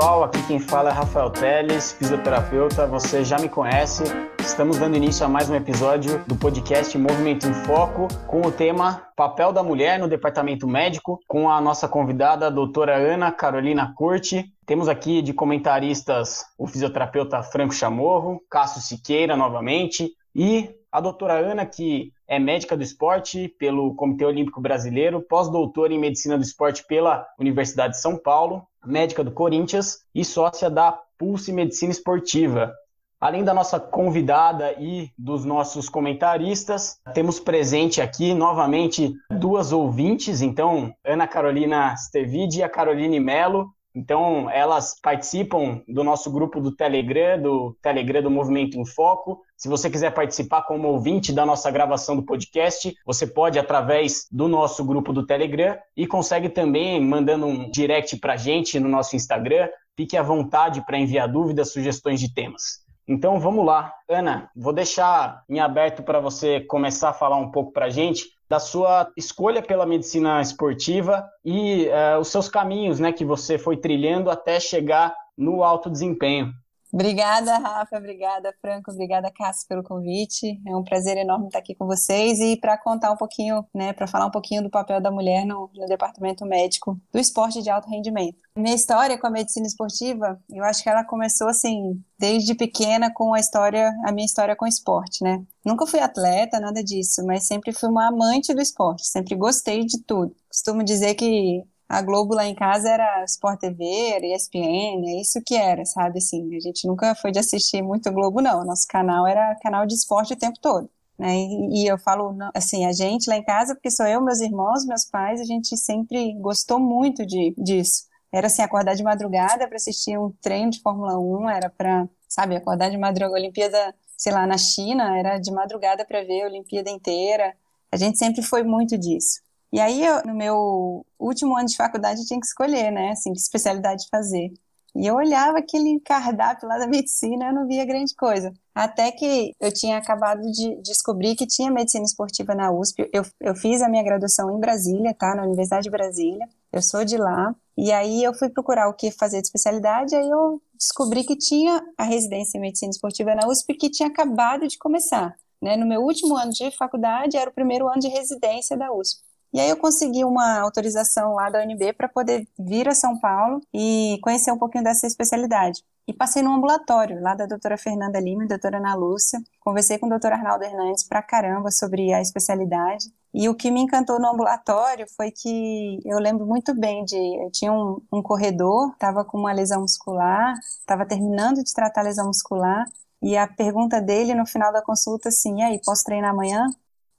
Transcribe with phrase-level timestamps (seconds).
[0.00, 4.02] pessoal, aqui quem fala é Rafael Teles, fisioterapeuta, você já me conhece.
[4.38, 9.06] Estamos dando início a mais um episódio do podcast Movimento em Foco, com o tema
[9.14, 14.46] Papel da Mulher no Departamento Médico, com a nossa convidada, a doutora Ana Carolina Curti.
[14.64, 21.66] Temos aqui de comentaristas o fisioterapeuta Franco Chamorro, Cássio Siqueira novamente, e a doutora Ana,
[21.66, 27.26] que é médica do esporte pelo Comitê Olímpico Brasileiro, pós-doutora em medicina do esporte pela
[27.36, 32.72] Universidade de São Paulo, médica do Corinthians e sócia da Pulse Medicina Esportiva.
[33.20, 40.94] Além da nossa convidada e dos nossos comentaristas, temos presente aqui novamente duas ouvintes, então
[41.04, 47.40] Ana Carolina Stevide e a Caroline Melo, então, elas participam do nosso grupo do Telegram,
[47.40, 49.42] do Telegram do Movimento em Foco.
[49.56, 54.46] Se você quiser participar como ouvinte da nossa gravação do podcast, você pode através do
[54.46, 59.16] nosso grupo do Telegram e consegue também mandando um direct para a gente no nosso
[59.16, 59.68] Instagram.
[59.96, 62.80] Fique à vontade para enviar dúvidas, sugestões de temas.
[63.08, 63.92] Então vamos lá.
[64.08, 68.24] Ana, vou deixar em aberto para você começar a falar um pouco para a gente
[68.50, 73.76] da sua escolha pela medicina esportiva e uh, os seus caminhos, né, que você foi
[73.76, 76.52] trilhando até chegar no alto desempenho.
[76.92, 77.96] Obrigada, Rafa.
[77.96, 78.90] Obrigada, Franco.
[78.90, 80.60] Obrigada, Cássio, pelo convite.
[80.66, 84.06] É um prazer enorme estar aqui com vocês e para contar um pouquinho, né, para
[84.06, 87.88] falar um pouquinho do papel da mulher no, no, departamento médico do esporte de alto
[87.88, 88.38] rendimento.
[88.56, 93.34] Minha história com a medicina esportiva, eu acho que ela começou assim, desde pequena com
[93.34, 95.42] a história, a minha história com o esporte, né?
[95.64, 100.02] Nunca fui atleta, nada disso, mas sempre fui uma amante do esporte, sempre gostei de
[100.02, 100.34] tudo.
[100.48, 105.42] Costumo dizer que a Globo lá em casa era Sport TV, era ESPN, é isso
[105.44, 106.18] que era, sabe?
[106.18, 108.64] Assim, a gente nunca foi de assistir muito Globo, não.
[108.64, 110.88] Nosso canal era canal de esporte o tempo todo.
[111.18, 111.34] Né?
[111.34, 114.86] E, e eu falo, assim, a gente lá em casa, porque sou eu, meus irmãos,
[114.86, 118.04] meus pais, a gente sempre gostou muito de, disso.
[118.32, 122.54] Era assim, acordar de madrugada para assistir um treino de Fórmula 1, era para, sabe,
[122.54, 126.88] acordar de madrugada, Olimpíada, sei lá, na China, era de madrugada para ver a Olimpíada
[126.88, 127.52] inteira.
[127.90, 129.40] A gente sempre foi muito disso.
[129.72, 133.32] E aí, eu, no meu último ano de faculdade, eu tinha que escolher, né, assim,
[133.32, 134.52] que especialidade fazer.
[134.94, 138.52] E eu olhava aquele cardápio lá da medicina, eu não via grande coisa.
[138.74, 143.08] Até que eu tinha acabado de descobrir que tinha medicina esportiva na USP.
[143.12, 145.34] Eu, eu fiz a minha graduação em Brasília, tá?
[145.34, 146.48] Na Universidade de Brasília.
[146.72, 147.54] Eu sou de lá.
[147.76, 151.82] E aí eu fui procurar o que fazer de especialidade, aí eu descobri que tinha
[151.96, 155.34] a residência em medicina esportiva na USP que tinha acabado de começar.
[155.62, 155.76] Né?
[155.76, 159.22] No meu último ano de faculdade, era o primeiro ano de residência da USP.
[159.52, 163.60] E aí eu consegui uma autorização lá da UNB para poder vir a São Paulo
[163.74, 165.82] e conhecer um pouquinho dessa especialidade.
[166.06, 169.40] E passei no ambulatório, lá da doutora Fernanda Lima e doutora Ana Lúcia.
[169.60, 173.12] Conversei com o doutor Arnaldo Hernandes pra caramba sobre a especialidade.
[173.32, 177.16] E o que me encantou no ambulatório foi que eu lembro muito bem de.
[177.16, 182.04] Eu tinha um, um corredor, estava com uma lesão muscular, estava terminando de tratar a
[182.04, 182.84] lesão muscular.
[183.22, 186.66] E a pergunta dele no final da consulta, assim: e aí, posso treinar amanhã?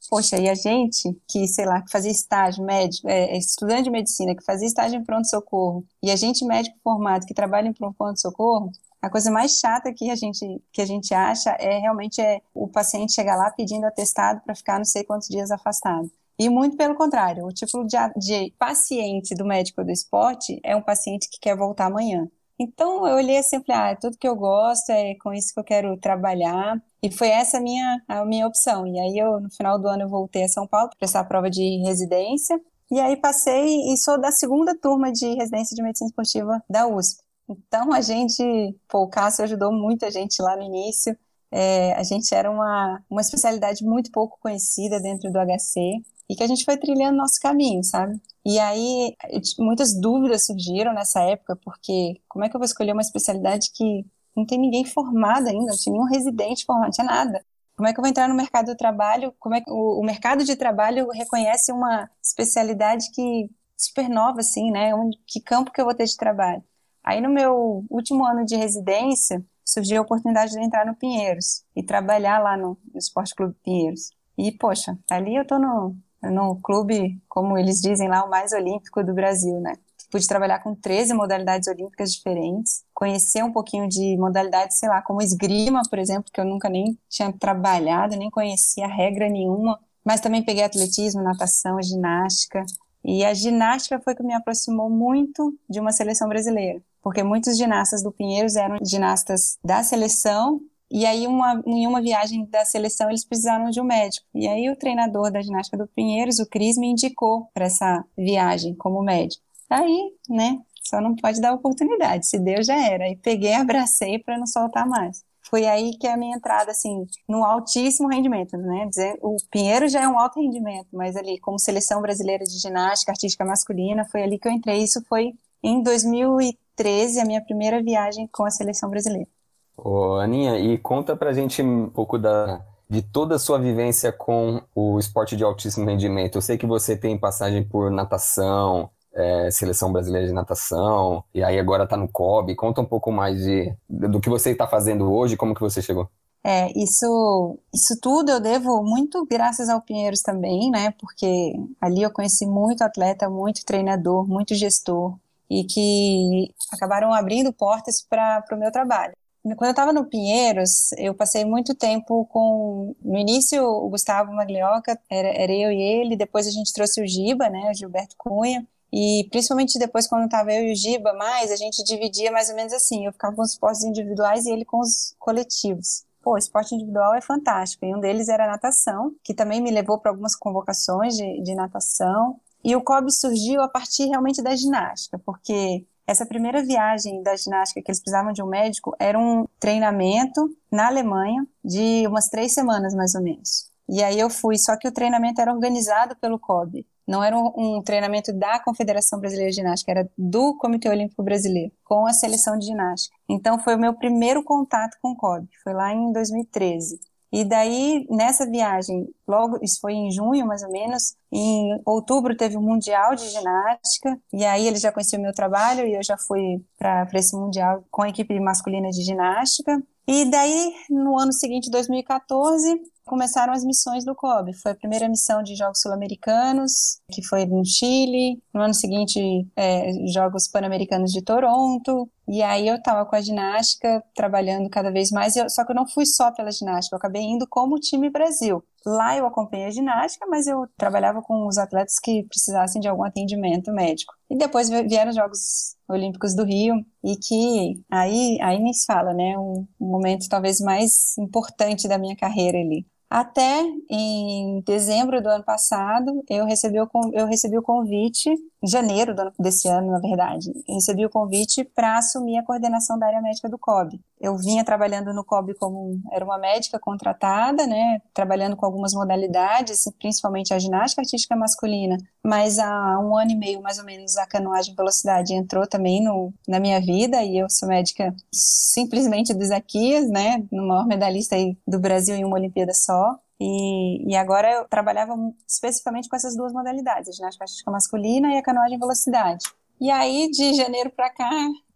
[0.09, 3.91] Poxa, e a gente que, sei lá, que fazia estágio médico, é, é, estudante de
[3.91, 8.71] medicina, que fazia estágio em pronto-socorro, e a gente médico formado que trabalha em pronto-socorro,
[9.01, 12.67] a coisa mais chata que a gente, que a gente acha é realmente é o
[12.67, 16.11] paciente chegar lá pedindo atestado para ficar não sei quantos dias afastado.
[16.37, 20.81] E muito pelo contrário, o tipo de, de paciente do médico do esporte é um
[20.81, 22.27] paciente que quer voltar amanhã.
[22.61, 25.51] Então eu olhei assim e falei, ah, é tudo que eu gosto, é com isso
[25.51, 26.79] que eu quero trabalhar.
[27.01, 28.85] E foi essa a minha, a minha opção.
[28.85, 31.25] E aí eu, no final do ano, eu voltei a São Paulo para prestar a
[31.25, 32.61] prova de residência.
[32.91, 37.23] E aí passei e sou da segunda turma de residência de medicina esportiva da USP.
[37.49, 38.43] Então a gente,
[38.87, 41.17] pô, o Cássio ajudou muita gente lá no início.
[41.51, 46.43] É, a gente era uma, uma especialidade muito pouco conhecida dentro do HC e que
[46.43, 48.19] a gente foi trilhando nosso caminho, sabe?
[48.45, 49.15] E aí
[49.59, 54.05] muitas dúvidas surgiram nessa época, porque como é que eu vou escolher uma especialidade que
[54.35, 57.45] não tem ninguém formado ainda, não tinha nenhum residente formado, não tinha nada.
[57.75, 59.33] Como é que eu vou entrar no mercado do trabalho?
[59.39, 64.71] Como é que o, o mercado de trabalho reconhece uma especialidade que super nova assim,
[64.71, 64.93] né?
[64.95, 66.63] Onde, que campo que eu vou ter de trabalho?
[67.03, 71.83] Aí no meu último ano de residência, surgiu a oportunidade de entrar no Pinheiros e
[71.83, 74.11] trabalhar lá no, no Esporte Clube Pinheiros.
[74.37, 79.03] E, poxa, ali eu tô no, no clube, como eles dizem lá, o mais olímpico
[79.03, 79.73] do Brasil, né?
[80.09, 85.21] Pude trabalhar com 13 modalidades olímpicas diferentes, conhecer um pouquinho de modalidades, sei lá, como
[85.21, 90.43] esgrima, por exemplo, que eu nunca nem tinha trabalhado, nem conhecia regra nenhuma, mas também
[90.43, 92.65] peguei atletismo, natação, ginástica.
[93.03, 98.03] E a ginástica foi que me aproximou muito de uma seleção brasileira, porque muitos ginastas
[98.03, 100.61] do Pinheiros eram ginastas da seleção
[100.91, 104.27] e aí, uma, em uma viagem da seleção, eles precisaram de um médico.
[104.35, 108.75] E aí, o treinador da ginástica do Pinheiros, o Cris, me indicou para essa viagem
[108.75, 109.41] como médico.
[109.69, 112.27] Aí, né, só não pode dar oportunidade.
[112.27, 113.09] Se deu, já era.
[113.09, 115.23] E peguei, abracei para não soltar mais.
[115.51, 118.89] Foi aí que a minha entrada, assim, no altíssimo rendimento, né?
[119.21, 123.43] O Pinheiro já é um alto rendimento, mas ali, como seleção brasileira de ginástica artística
[123.43, 124.81] masculina, foi ali que eu entrei.
[124.81, 129.27] Isso foi em 2013, a minha primeira viagem com a seleção brasileira.
[129.75, 134.61] Ô, Aninha, e conta pra gente um pouco da, de toda a sua vivência com
[134.73, 136.37] o esporte de altíssimo rendimento.
[136.37, 141.59] Eu sei que você tem passagem por natação, é, seleção brasileira de natação, e aí
[141.59, 142.55] agora está no COB.
[142.55, 146.09] Conta um pouco mais de, do que você está fazendo hoje, como que você chegou.
[146.43, 150.91] É, isso, isso tudo eu devo muito graças ao Pinheiros também, né?
[150.99, 155.15] Porque ali eu conheci muito atleta, muito treinador, muito gestor
[155.49, 159.13] e que acabaram abrindo portas para o meu trabalho.
[159.43, 162.95] Quando eu estava no Pinheiros, eu passei muito tempo com.
[163.03, 167.07] No início, o Gustavo Maglioca, era, era eu e ele, depois a gente trouxe o
[167.07, 171.51] Giba, né, o Gilberto Cunha, e principalmente depois, quando estava eu e o Giba mais,
[171.51, 174.65] a gente dividia mais ou menos assim: eu ficava com os esportes individuais e ele
[174.65, 176.03] com os coletivos.
[176.21, 177.85] Pô, esporte individual é fantástico.
[177.85, 182.39] E um deles era natação, que também me levou para algumas convocações de, de natação.
[182.63, 187.81] E o COB surgiu a partir realmente da ginástica, porque essa primeira viagem da ginástica
[187.81, 192.93] que eles precisavam de um médico era um treinamento na Alemanha de umas três semanas,
[192.93, 193.71] mais ou menos.
[193.89, 196.85] E aí eu fui, só que o treinamento era organizado pelo COB.
[197.11, 201.73] Não era um, um, treinamento da Confederação Brasileira de Ginástica, era do Comitê Olímpico Brasileiro,
[201.83, 203.13] com a seleção de ginástica.
[203.27, 206.97] Então foi o meu primeiro contato com o COB, foi lá em 2013.
[207.33, 212.55] E daí, nessa viagem, logo, isso foi em junho mais ou menos, em outubro teve
[212.55, 216.17] o Mundial de Ginástica, e aí ele já conhecia o meu trabalho e eu já
[216.17, 219.81] fui para esse Mundial com a equipe masculina de ginástica.
[220.07, 224.53] E daí, no ano seguinte, 2014, começaram as missões do COB.
[224.53, 228.41] Foi a primeira missão de Jogos Sul-Americanos, que foi no Chile.
[228.53, 229.19] No ano seguinte,
[229.55, 232.09] é, Jogos Pan-Americanos de Toronto.
[232.27, 235.75] E aí eu estava com a ginástica, trabalhando cada vez mais, eu, só que eu
[235.75, 238.63] não fui só pela ginástica, eu acabei indo como time Brasil.
[238.85, 243.03] Lá eu acompanhei a ginástica, mas eu trabalhava com os atletas que precisassem de algum
[243.03, 244.13] atendimento médico.
[244.29, 249.13] E depois vieram os Jogos Olímpicos do Rio, e que aí, aí nem se fala,
[249.13, 249.37] né?
[249.37, 252.85] Um, momento talvez mais importante da minha carreira ali.
[253.09, 259.15] Até em dezembro do ano passado, eu recebi o, eu recebi o convite, em janeiro
[259.39, 263.57] desse ano, na verdade, recebi o convite para assumir a coordenação da área médica do
[263.57, 263.99] COB.
[264.19, 269.83] Eu vinha trabalhando no COB como era uma médica contratada, né, trabalhando com algumas modalidades,
[269.99, 274.27] principalmente a ginástica artística masculina, mas há um ano e meio, mais ou menos, a
[274.27, 280.07] canoagem velocidade entrou também no, na minha vida e eu sou médica simplesmente do Isaquias,
[280.07, 281.35] né, no maior medalhista
[281.67, 283.17] do Brasil em uma Olimpíada só.
[283.43, 285.15] E, e, agora eu trabalhava
[285.47, 289.47] especificamente com essas duas modalidades, a ginástica artística masculina e a canoagem velocidade.
[289.79, 291.27] E aí, de janeiro para cá,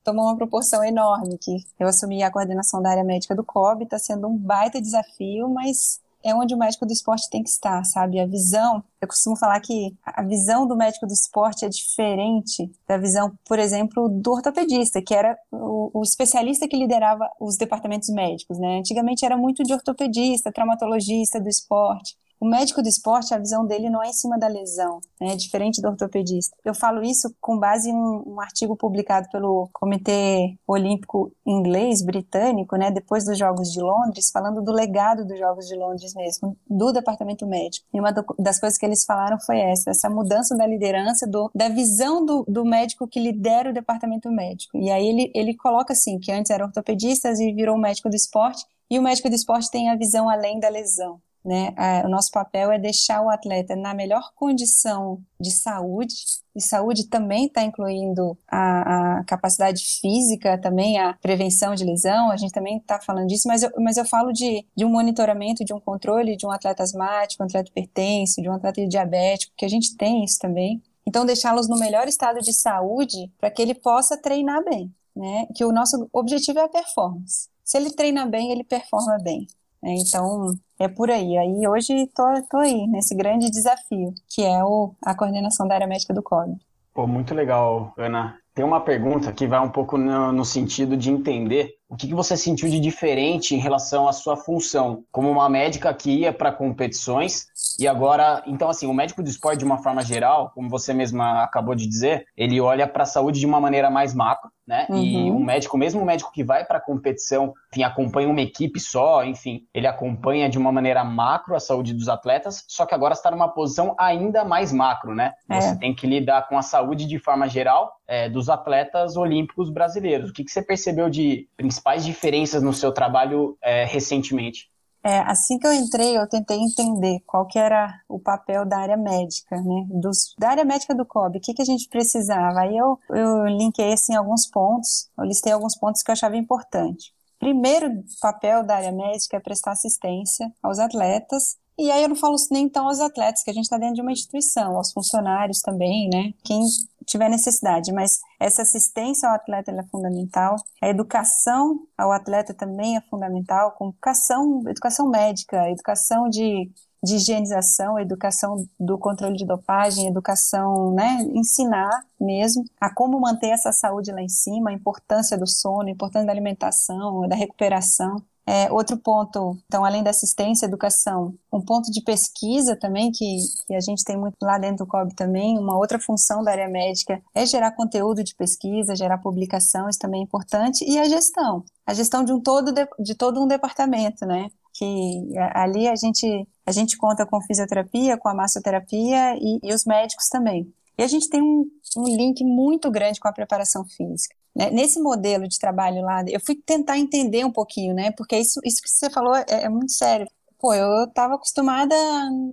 [0.03, 3.97] tomou uma proporção enorme, que eu assumi a coordenação da área médica do COB, está
[3.97, 8.19] sendo um baita desafio, mas é onde o médico do esporte tem que estar, sabe?
[8.19, 12.98] A visão, eu costumo falar que a visão do médico do esporte é diferente da
[12.98, 18.57] visão, por exemplo, do ortopedista, que era o, o especialista que liderava os departamentos médicos,
[18.57, 18.80] né?
[18.80, 22.16] Antigamente era muito de ortopedista, traumatologista do esporte.
[22.39, 25.33] O médico do esporte, a visão dele não é em cima da lesão, né?
[25.33, 26.56] é diferente do ortopedista.
[26.65, 32.92] Eu falo isso com base em um, artigo publicado pelo Comitê Olímpico Inglês, britânico, né?
[32.92, 37.47] depois dos Jogos de Londres, falando do legado dos Jogos de Londres mesmo, do departamento
[37.47, 37.87] médico.
[37.94, 41.49] E uma do, das coisas que eles falaram foi essa, essa mudança da liderança, do,
[41.56, 44.77] da visão do, do médico que lidera o departamento médico.
[44.77, 48.65] E aí ele, ele coloca assim, que antes era ortopedista e virou médico do esporte,
[48.89, 51.19] e o médico do esporte tem a visão além da lesão.
[51.45, 51.75] Né?
[52.04, 56.16] o nosso papel é deixar o atleta na melhor condição de saúde,
[56.56, 62.37] e saúde também está incluindo a, a, capacidade física, também a prevenção de lesão, a
[62.37, 65.71] gente também está falando disso, mas eu, mas eu falo de, de um monitoramento, de
[65.71, 69.69] um controle de um atleta asmático, um atleta hipertenso, de um atleta diabético, que a
[69.69, 70.81] gente tem isso também.
[71.06, 75.45] Então, deixá-los no melhor estado de saúde para que ele possa treinar bem, né?
[75.54, 77.49] Que o nosso objetivo é a performance.
[77.64, 79.45] Se ele treina bem, ele performa bem.
[79.85, 79.95] Né?
[79.99, 81.37] Então, é por aí.
[81.37, 86.13] Aí hoje estou aí nesse grande desafio, que é o, a coordenação da área médica
[86.13, 86.57] do COB.
[86.92, 88.37] Pô, muito legal, Ana.
[88.56, 92.13] Tem uma pergunta que vai um pouco no, no sentido de entender o que, que,
[92.13, 96.54] você sentiu de diferente em relação à sua função como uma médica que ia para
[96.54, 100.94] competições e agora, então assim, o médico do esporte de uma forma geral, como você
[100.94, 104.88] mesma acabou de dizer, ele olha para a saúde de uma maneira mais macro né?
[104.90, 104.98] Uhum.
[104.98, 108.80] E um médico, mesmo um médico que vai para a competição, enfim, acompanha uma equipe
[108.80, 113.14] só, enfim, ele acompanha de uma maneira macro a saúde dos atletas, só que agora
[113.14, 115.34] está numa posição ainda mais macro, né?
[115.50, 115.62] É.
[115.62, 120.30] Você tem que lidar com a saúde de forma geral é, dos atletas olímpicos brasileiros.
[120.30, 124.69] O que, que você percebeu de principais diferenças no seu trabalho é, recentemente?
[125.06, 128.97] É, assim que eu entrei, eu tentei entender qual que era o papel da área
[128.97, 129.85] médica, né?
[130.02, 132.62] Dos, da área médica do COB, o que, que a gente precisava.
[132.62, 137.14] Aí eu, eu linkei assim, alguns pontos, eu listei alguns pontos que eu achava importante.
[137.38, 137.88] Primeiro
[138.19, 142.65] papel da área médica é prestar assistência aos atletas e aí eu não falo nem
[142.65, 146.33] então aos atletas, que a gente está dentro de uma instituição, aos funcionários também, né?
[146.44, 146.61] Quem
[147.05, 150.55] tiver necessidade, mas essa assistência ao atleta é fundamental.
[150.81, 156.69] A educação ao atleta também é fundamental, com educação, educação médica, educação de,
[157.03, 161.89] de higienização, educação do controle de dopagem, educação, né, ensinar
[162.19, 166.25] mesmo a como manter essa saúde lá em cima, a importância do sono, a importância
[166.25, 168.17] da alimentação, da recuperação.
[168.47, 173.73] É, outro ponto, então, além da assistência, educação, um ponto de pesquisa também, que, que
[173.73, 177.19] a gente tem muito lá dentro do COB também, uma outra função da área médica
[177.33, 181.94] é gerar conteúdo de pesquisa, gerar publicação, isso também é importante, e a gestão, a
[181.95, 184.49] gestão de um todo, de, de todo um departamento, né?
[184.73, 189.85] Que ali a gente, a gente conta com fisioterapia, com a massoterapia e, e os
[189.85, 190.71] médicos também.
[190.97, 191.66] E a gente tem um,
[191.97, 194.35] um link muito grande com a preparação física.
[194.56, 194.69] Né?
[194.71, 198.12] Nesse modelo de trabalho lá, eu fui tentar entender um pouquinho, né?
[198.12, 200.28] Porque isso, isso que você falou é, é muito sério.
[200.59, 201.95] Pô, eu estava acostumada,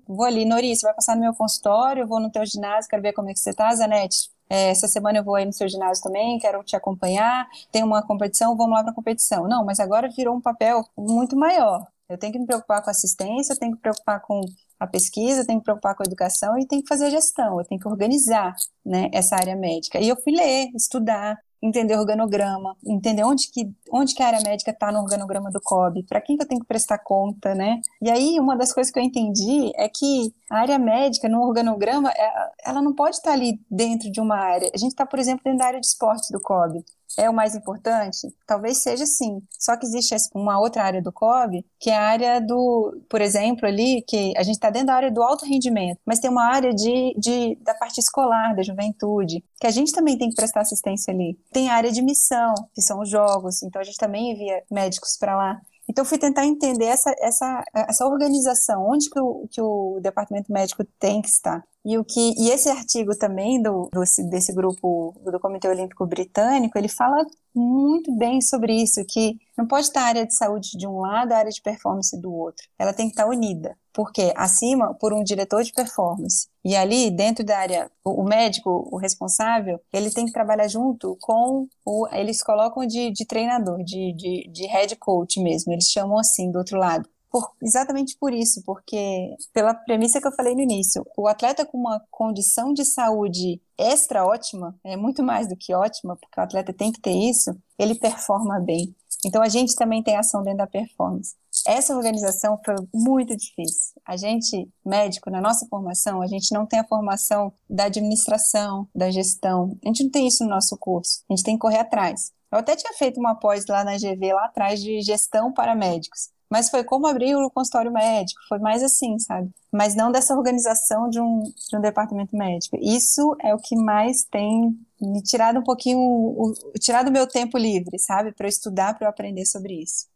[0.06, 3.12] vou ali, Nori, você vai passar no meu consultório, vou no teu ginásio, quero ver
[3.12, 4.30] como é que você tá, Zanete.
[4.50, 8.02] É, essa semana eu vou aí no seu ginásio também, quero te acompanhar, tem uma
[8.02, 9.48] competição, vamos lá para a competição.
[9.48, 11.86] Não, mas agora virou um papel muito maior.
[12.08, 14.42] Eu tenho que me preocupar com assistência, eu tenho que me preocupar com
[14.78, 17.10] a pesquisa, eu tenho que me preocupar com a educação e tenho que fazer a
[17.10, 18.54] gestão, eu tenho que organizar
[18.84, 19.98] né, essa área médica.
[19.98, 24.72] E eu fui ler, estudar, entender organograma, entender onde que, onde que a área médica
[24.72, 27.80] está no organograma do COB, para quem que eu tenho que prestar conta, né?
[28.00, 32.10] E aí, uma das coisas que eu entendi é que a área médica, no organograma,
[32.10, 34.70] é, ela não pode estar tá ali dentro de uma área.
[34.74, 36.84] A gente está, por exemplo, dentro da área de esporte do COB
[37.18, 38.28] é o mais importante?
[38.46, 39.40] Talvez seja sim.
[39.58, 43.66] Só que existe uma outra área do COB, que é a área do, por exemplo,
[43.66, 46.72] ali, que a gente está dentro da área do alto rendimento, mas tem uma área
[46.74, 51.12] de, de, da parte escolar, da juventude, que a gente também tem que prestar assistência
[51.12, 51.38] ali.
[51.52, 55.16] Tem a área de missão, que são os jogos, então a gente também envia médicos
[55.18, 55.60] para lá.
[55.92, 60.82] Então, fui tentar entender essa, essa, essa organização, onde que o, que o departamento médico
[60.98, 61.62] tem que estar.
[61.84, 66.78] E, o que, e esse artigo também do, do, desse grupo do Comitê Olímpico Britânico,
[66.78, 70.86] ele fala muito bem sobre isso, que não pode estar a área de saúde de
[70.86, 72.66] um lado, a área de performance do outro.
[72.78, 73.76] Ela tem que estar unida.
[73.92, 78.96] Porque acima, por um diretor de performance, e ali, dentro da área, o, médico, o
[78.96, 82.08] responsável, ele tem que trabalhar junto com o.
[82.12, 86.58] Eles colocam de, de treinador, de, de, de head coach mesmo, eles chamam assim do
[86.58, 87.08] outro lado.
[87.30, 91.78] Por, exatamente por isso, porque pela premissa que eu falei no início, o atleta com
[91.78, 96.72] uma condição de saúde extra ótima, é muito mais do que ótima, porque o atleta
[96.74, 98.94] tem que ter isso, ele performa bem.
[99.24, 101.34] Então a gente também tem ação dentro da performance.
[101.66, 103.92] Essa organização foi muito difícil.
[104.06, 109.10] A gente, médico, na nossa formação, a gente não tem a formação da administração, da
[109.10, 109.76] gestão.
[109.84, 111.22] A gente não tem isso no nosso curso.
[111.28, 112.32] A gente tem que correr atrás.
[112.50, 116.30] Eu até tinha feito uma pós lá na GV, lá atrás, de gestão para médicos.
[116.50, 119.50] Mas foi como abrir o consultório médico, foi mais assim, sabe?
[119.72, 122.76] Mas não dessa organização de um, de um departamento médico.
[122.78, 127.56] Isso é o que mais tem me tirado um pouquinho, o, tirado o meu tempo
[127.56, 128.32] livre, sabe?
[128.32, 130.11] Para eu estudar, para eu aprender sobre isso.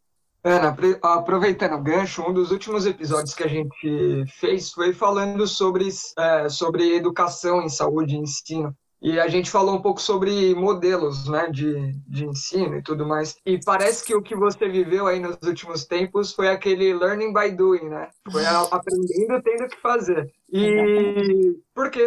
[0.47, 5.89] Ana, aproveitando o gancho, um dos últimos episódios que a gente fez foi falando sobre,
[6.17, 8.73] é, sobre educação em saúde e ensino.
[9.01, 13.37] E a gente falou um pouco sobre modelos né, de, de ensino e tudo mais.
[13.45, 17.51] E parece que o que você viveu aí nos últimos tempos foi aquele learning by
[17.51, 18.09] doing, né?
[18.31, 20.31] Foi aprendendo tendo que fazer.
[20.51, 22.01] E porque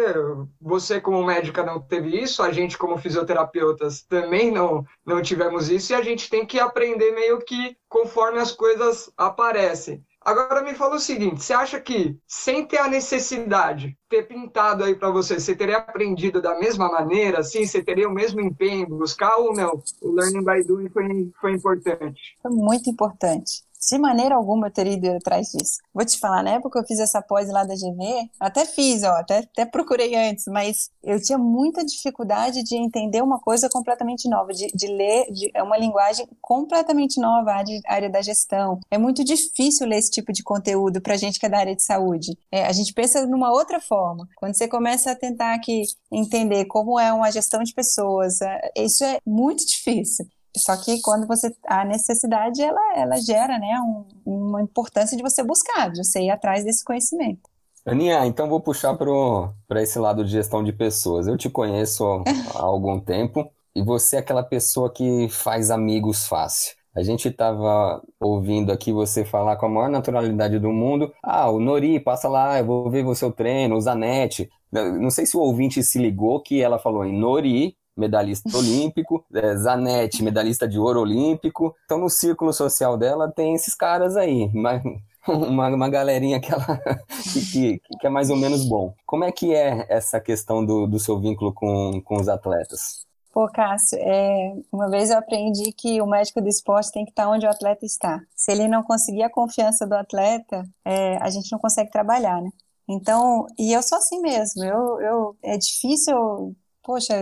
[0.59, 5.93] você, como médica, não teve isso, a gente, como fisioterapeutas, também não, não tivemos isso,
[5.93, 10.03] e a gente tem que aprender meio que conforme as coisas aparecem.
[10.23, 14.95] Agora me fala o seguinte: você acha que, sem ter a necessidade, ter pintado aí
[14.95, 17.39] para você, você teria aprendido da mesma maneira?
[17.39, 19.81] Assim, você teria o mesmo empenho em buscar ou não?
[20.01, 22.37] O learning by doing foi, foi importante?
[22.41, 23.63] Foi muito importante.
[23.89, 25.79] De maneira alguma eu teria ido atrás disso.
[25.93, 29.11] Vou te falar, na época eu fiz essa pós lá da GV, até fiz, ó,
[29.11, 34.53] até, até procurei antes, mas eu tinha muita dificuldade de entender uma coisa completamente nova,
[34.53, 38.79] de, de ler, de, é uma linguagem completamente nova, a área da gestão.
[38.89, 41.83] É muito difícil ler esse tipo de conteúdo para gente que é da área de
[41.83, 42.37] saúde.
[42.51, 44.27] É, a gente pensa numa outra forma.
[44.35, 49.03] Quando você começa a tentar aqui entender como é uma gestão de pessoas, é, isso
[49.03, 50.25] é muito difícil.
[50.57, 55.43] Só que quando você a necessidade ela, ela gera né, um, uma importância de você
[55.43, 57.49] buscar, de você ir atrás desse conhecimento.
[57.85, 61.27] Aninha, então vou puxar para esse lado de gestão de pessoas.
[61.27, 62.03] Eu te conheço
[62.53, 66.75] há algum tempo e você é aquela pessoa que faz amigos fácil.
[66.93, 71.11] A gente estava ouvindo aqui você falar com a maior naturalidade do mundo.
[71.23, 74.49] Ah, o Nori, passa lá, eu vou ver o seu treino, o Zanetti.
[74.71, 79.55] Não sei se o ouvinte se ligou que ela falou em Nori, medalhista olímpico, é,
[79.55, 81.75] Zanetti, medalhista de ouro olímpico.
[81.85, 84.81] Então, no círculo social dela tem esses caras aí, mas
[85.27, 86.65] uma, uma galerinha que, ela,
[87.51, 88.93] que, que, é mais ou menos bom.
[89.05, 93.05] Como é que é essa questão do, do seu vínculo com, com os atletas?
[93.31, 97.29] Pô, Cássio, é, uma vez eu aprendi que o médico do esporte tem que estar
[97.29, 98.21] onde o atleta está.
[98.35, 102.49] Se ele não conseguir a confiança do atleta, é, a gente não consegue trabalhar, né?
[102.89, 104.65] Então, e eu sou assim mesmo.
[104.65, 106.53] Eu, eu, é difícil
[106.83, 107.13] poxa,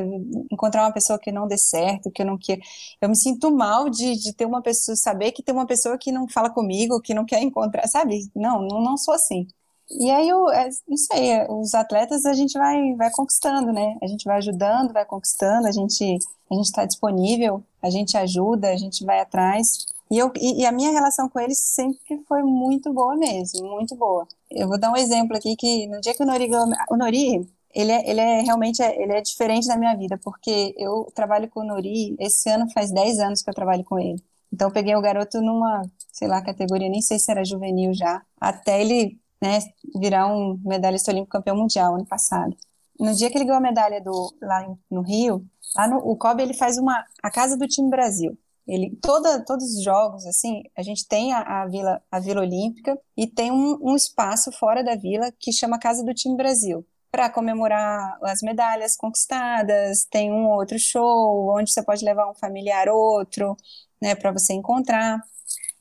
[0.51, 2.61] encontrar uma pessoa que não dê certo, que eu não quero.
[3.01, 6.11] Eu me sinto mal de, de ter uma pessoa, saber que tem uma pessoa que
[6.11, 8.29] não fala comigo, que não quer encontrar, sabe?
[8.35, 9.47] Não, não, não sou assim.
[9.91, 13.97] E aí, eu, é, não sei, é, os atletas a gente vai, vai conquistando, né?
[14.03, 18.69] A gente vai ajudando, vai conquistando, a gente a gente está disponível, a gente ajuda,
[18.69, 19.85] a gente vai atrás.
[20.09, 23.95] E, eu, e, e, a minha relação com eles sempre foi muito boa mesmo, muito
[23.95, 24.27] boa.
[24.49, 26.49] Eu vou dar um exemplo aqui que no dia que o Nori,
[26.89, 30.73] o Nori ele é, ele é realmente é, ele é diferente da minha vida, porque
[30.77, 34.21] eu trabalho com o Nori, esse ano faz 10 anos que eu trabalho com ele.
[34.51, 38.21] Então eu peguei o garoto numa, sei lá, categoria, nem sei se era juvenil já,
[38.39, 39.59] até ele né,
[39.95, 42.55] virar um medalhista olímpico campeão mundial ano passado.
[42.99, 45.45] No dia que ele ganhou a medalha do, lá no Rio,
[45.75, 48.37] lá no, o Kobe ele faz uma, a casa do time Brasil.
[48.67, 52.99] Ele, toda, todos os jogos, assim, a gente tem a, a Vila, a Vila Olímpica
[53.15, 57.29] e tem um, um espaço fora da vila que chama Casa do Time Brasil para
[57.29, 63.55] comemorar as medalhas conquistadas, tem um outro show onde você pode levar um familiar outro,
[64.01, 65.19] né, para você encontrar.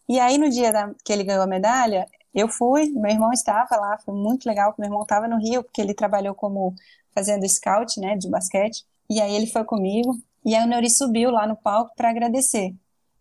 [0.09, 3.77] E aí no dia da, que ele ganhou a medalha, eu fui, meu irmão estava
[3.77, 6.75] lá, foi muito legal, meu irmão estava no Rio, porque ele trabalhou como
[7.15, 8.85] fazendo scout, né, de basquete.
[9.11, 12.75] E aí ele foi comigo, e aí o subiu lá no palco para agradecer.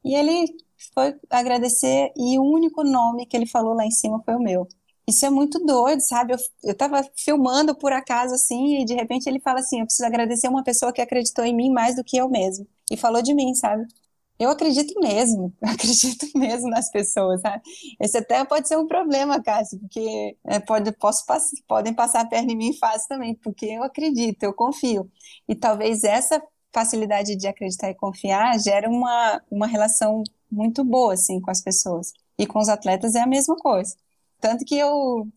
[0.03, 0.55] E ele
[0.93, 4.67] foi agradecer e o único nome que ele falou lá em cima foi o meu.
[5.07, 6.33] Isso é muito doido, sabe?
[6.33, 10.05] Eu, eu tava filmando por acaso assim, e de repente ele fala assim: Eu preciso
[10.05, 12.67] agradecer uma pessoa que acreditou em mim mais do que eu mesmo.
[12.91, 13.85] E falou de mim, sabe?
[14.39, 17.61] Eu acredito mesmo, eu acredito mesmo nas pessoas, sabe?
[18.01, 21.25] Esse até pode ser um problema, Cássio, porque é, pode, posso,
[21.67, 25.09] podem passar a perna em mim fácil também, porque eu acredito, eu confio.
[25.47, 26.41] E talvez essa
[26.73, 32.13] facilidade de acreditar e confiar gere uma, uma relação muito boa, assim, com as pessoas.
[32.37, 33.95] E com os atletas é a mesma coisa.
[34.39, 35.27] Tanto que eu, o,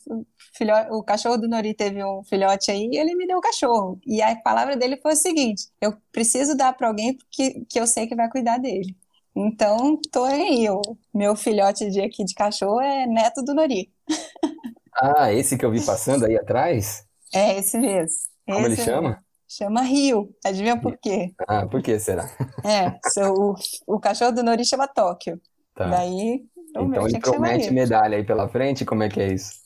[0.54, 3.98] filhote, o cachorro do Nori teve um filhote aí e ele me deu um cachorro.
[4.06, 7.86] E a palavra dele foi o seguinte: eu preciso dar para alguém que, que eu
[7.86, 8.96] sei que vai cuidar dele.
[9.34, 10.68] Então, tô aí.
[10.68, 10.82] O
[11.14, 13.92] meu filhote de aqui de cachorro é neto do Nori.
[15.02, 17.06] Ah, esse que eu vi passando aí atrás?
[17.32, 18.18] É, esse mesmo.
[18.44, 19.24] Como esse ele chama?
[19.48, 20.28] Chama Rio.
[20.44, 21.32] Adivinha por quê?
[21.48, 22.28] Ah, por que será?
[22.62, 23.54] É, o,
[23.86, 25.40] o cachorro do Nori chama Tóquio.
[25.74, 25.88] Tá.
[25.88, 28.84] Daí então, então ele promete medalha aí pela frente?
[28.84, 29.60] Como é que é isso?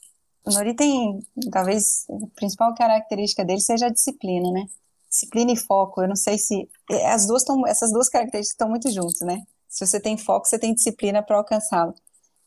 [0.45, 4.67] O Nori tem, talvez, a principal característica dele seja a disciplina, né?
[5.09, 6.03] Disciplina e foco.
[6.03, 9.43] Eu não sei se é, as duas estão, essas duas características estão muito juntas, né?
[9.69, 11.95] Se você tem foco, você tem disciplina para alcançá-lo.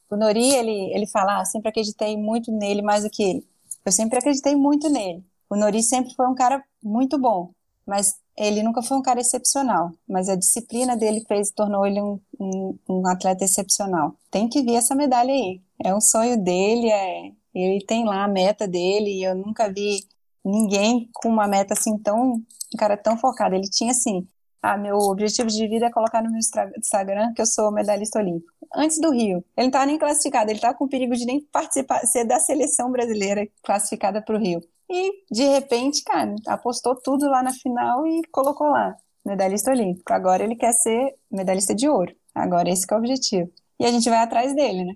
[0.10, 3.48] O Nori, ele, ele fala, ah, sempre acreditei muito nele mais do que ele.
[3.84, 5.26] Eu sempre acreditei muito nele.
[5.50, 7.52] O Nori sempre foi um cara muito bom,
[7.86, 12.20] mas ele nunca foi um cara excepcional, mas a disciplina dele fez, tornou ele um,
[12.40, 14.16] um, um, atleta excepcional.
[14.30, 15.62] Tem que ver essa medalha aí.
[15.84, 20.08] É um sonho dele, é, ele tem lá a meta dele, e eu nunca vi
[20.46, 23.56] ninguém com uma meta assim tão, um cara tão focado.
[23.56, 24.28] Ele tinha assim,
[24.62, 26.40] ah, meu objetivo de vida é colocar no meu
[26.78, 28.52] Instagram que eu sou medalhista olímpico.
[28.76, 32.06] Antes do Rio, ele não estava nem classificado, ele estava com perigo de nem participar,
[32.06, 34.62] ser da seleção brasileira classificada para o Rio.
[34.90, 38.96] E, de repente, cara, apostou tudo lá na final e colocou lá,
[39.26, 40.14] medalhista olímpico.
[40.14, 42.16] Agora ele quer ser medalhista de ouro.
[42.34, 43.52] Agora esse é o objetivo.
[43.80, 44.94] E a gente vai atrás dele, né?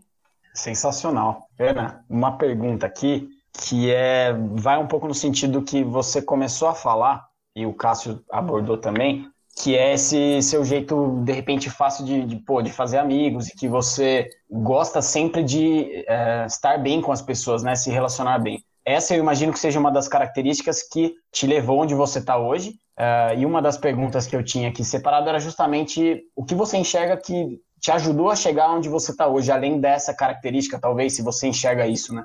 [0.54, 1.48] Sensacional.
[1.60, 6.74] Ana, uma pergunta aqui que é vai um pouco no sentido que você começou a
[6.74, 12.26] falar e o Cássio abordou também que é esse seu jeito, de repente, fácil de,
[12.26, 17.12] de, pô, de fazer amigos e que você gosta sempre de é, estar bem com
[17.12, 17.76] as pessoas, né?
[17.76, 18.64] Se relacionar bem.
[18.86, 22.80] Essa eu imagino que seja uma das características que te levou onde você está hoje.
[22.98, 26.78] Uh, e uma das perguntas que eu tinha aqui separado era justamente o que você
[26.78, 31.24] enxerga que te ajudou a chegar onde você está hoje, além dessa característica, talvez, se
[31.24, 32.24] você enxerga isso, né?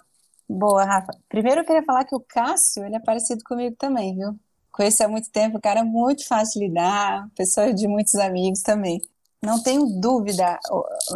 [0.49, 1.13] Boa, Rafa.
[1.29, 4.37] Primeiro eu queria falar que o Cássio, ele é parecido comigo também, viu?
[4.71, 8.61] Conheço há muito tempo, o cara é muito fácil de lidar, pessoa de muitos amigos
[8.61, 9.01] também.
[9.43, 10.59] Não tenho dúvida,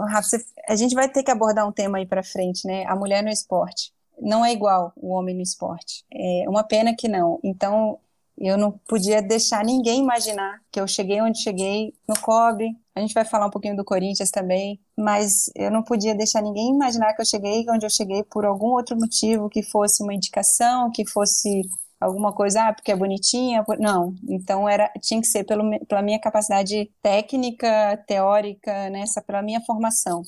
[0.09, 2.87] Rafa, a gente vai ter que abordar um tema aí para frente, né?
[2.87, 3.93] A mulher no esporte.
[4.21, 6.05] Não é igual o homem no esporte.
[6.13, 7.41] É uma pena que não.
[7.43, 7.99] Então,
[8.41, 12.75] eu não podia deixar ninguém imaginar que eu cheguei onde cheguei no COB.
[12.95, 16.71] A gente vai falar um pouquinho do Corinthians também, mas eu não podia deixar ninguém
[16.71, 20.91] imaginar que eu cheguei onde eu cheguei por algum outro motivo, que fosse uma indicação,
[20.91, 21.63] que fosse
[22.01, 23.63] alguma coisa, ah, porque é bonitinha.
[23.79, 29.61] Não, então era tinha que ser pelo, pela minha capacidade técnica, teórica, nessa, pela minha
[29.61, 30.23] formação.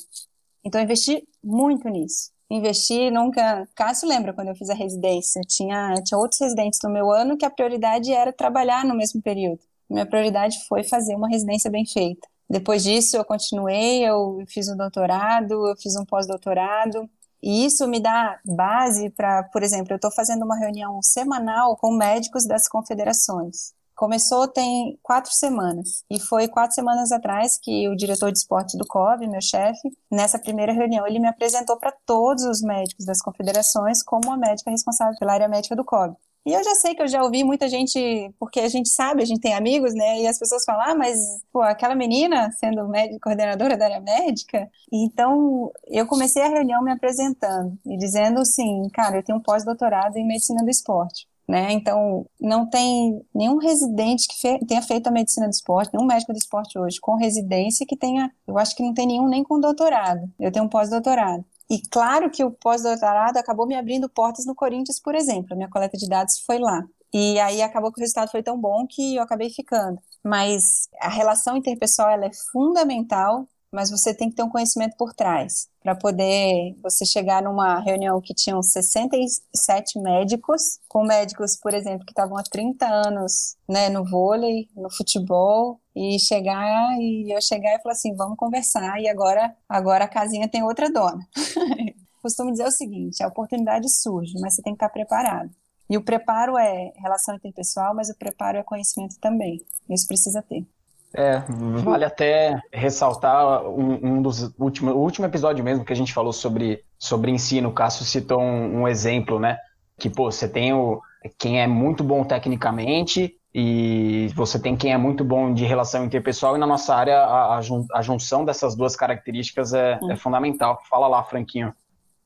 [0.63, 3.67] Então eu investi muito nisso investir nunca.
[3.75, 7.45] Cássio lembra quando eu fiz a residência, tinha, tinha outros residentes no meu ano que
[7.45, 9.61] a prioridade era trabalhar no mesmo período.
[9.89, 12.27] Minha prioridade foi fazer uma residência bem feita.
[12.49, 17.09] Depois disso, eu continuei, eu fiz um doutorado, eu fiz um pós-doutorado.
[17.43, 21.91] E isso me dá base para, por exemplo, eu estou fazendo uma reunião semanal com
[21.91, 23.73] médicos das confederações.
[23.95, 26.05] Começou tem quatro semanas.
[26.11, 30.39] E foi quatro semanas atrás que o diretor de esporte do COV, meu chefe, nessa
[30.39, 35.15] primeira reunião, ele me apresentou para todos os médicos das confederações como a médica responsável
[35.19, 36.17] pela área médica do COV.
[36.45, 39.25] E eu já sei que eu já ouvi muita gente, porque a gente sabe, a
[39.25, 40.23] gente tem amigos, né?
[40.23, 41.17] E as pessoas falam, ah, mas
[41.53, 44.69] pô, aquela menina sendo médica, coordenadora da área médica.
[44.93, 50.17] Então, eu comecei a reunião me apresentando e dizendo assim, cara, eu tenho um pós-doutorado
[50.17, 51.29] em medicina do esporte.
[51.53, 51.71] Né?
[51.73, 56.33] Então, não tem nenhum residente que fe tenha feito a medicina do esporte, nenhum médico
[56.33, 59.61] do esporte hoje com residência que tenha, eu acho que não tem nenhum nem com
[59.61, 60.23] doutorado.
[60.41, 61.45] Eu tenho um pós-doutorado.
[61.69, 65.53] E claro que o pós-doutorado acabou me abrindo portas no Corinthians, por exemplo.
[65.53, 66.83] A minha coleta de dados foi lá.
[67.13, 70.01] E aí acabou que o resultado foi tão bom que eu acabei ficando.
[70.25, 75.15] Mas a relação interpessoal ela é fundamental mas você tem que ter um conhecimento por
[75.15, 82.05] trás para poder você chegar numa reunião que tinham 67 médicos, com médicos, por exemplo,
[82.05, 87.75] que estavam há 30 anos, né, no vôlei, no futebol, e chegar e eu chegar
[87.75, 91.27] e falar assim, vamos conversar e agora agora a casinha tem outra dona.
[92.23, 95.51] Costumo dizer o seguinte, a oportunidade surge, mas você tem que estar preparado.
[95.91, 99.61] E o preparo é relação interpessoal, mas o preparo é conhecimento também.
[99.91, 100.65] Isso precisa ter.
[101.15, 101.43] É,
[101.83, 106.33] vale até ressaltar um, um dos últimos, o último episódio mesmo que a gente falou
[106.33, 107.69] sobre, sobre ensino.
[107.69, 109.59] O Cássio citou um, um exemplo, né?
[109.99, 111.01] Que, pô, você tem o,
[111.39, 116.57] quem é muito bom tecnicamente e você tem quem é muito bom de relação interpessoal,
[116.57, 120.81] e na nossa área a, a junção dessas duas características é, é fundamental.
[120.89, 121.75] Fala lá, Franquinho.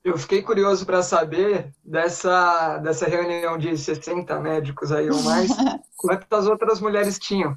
[0.04, 5.50] Eu fiquei curioso para saber dessa, dessa reunião de 60 médicos aí ou mais,
[5.98, 7.56] quantas outras mulheres tinham?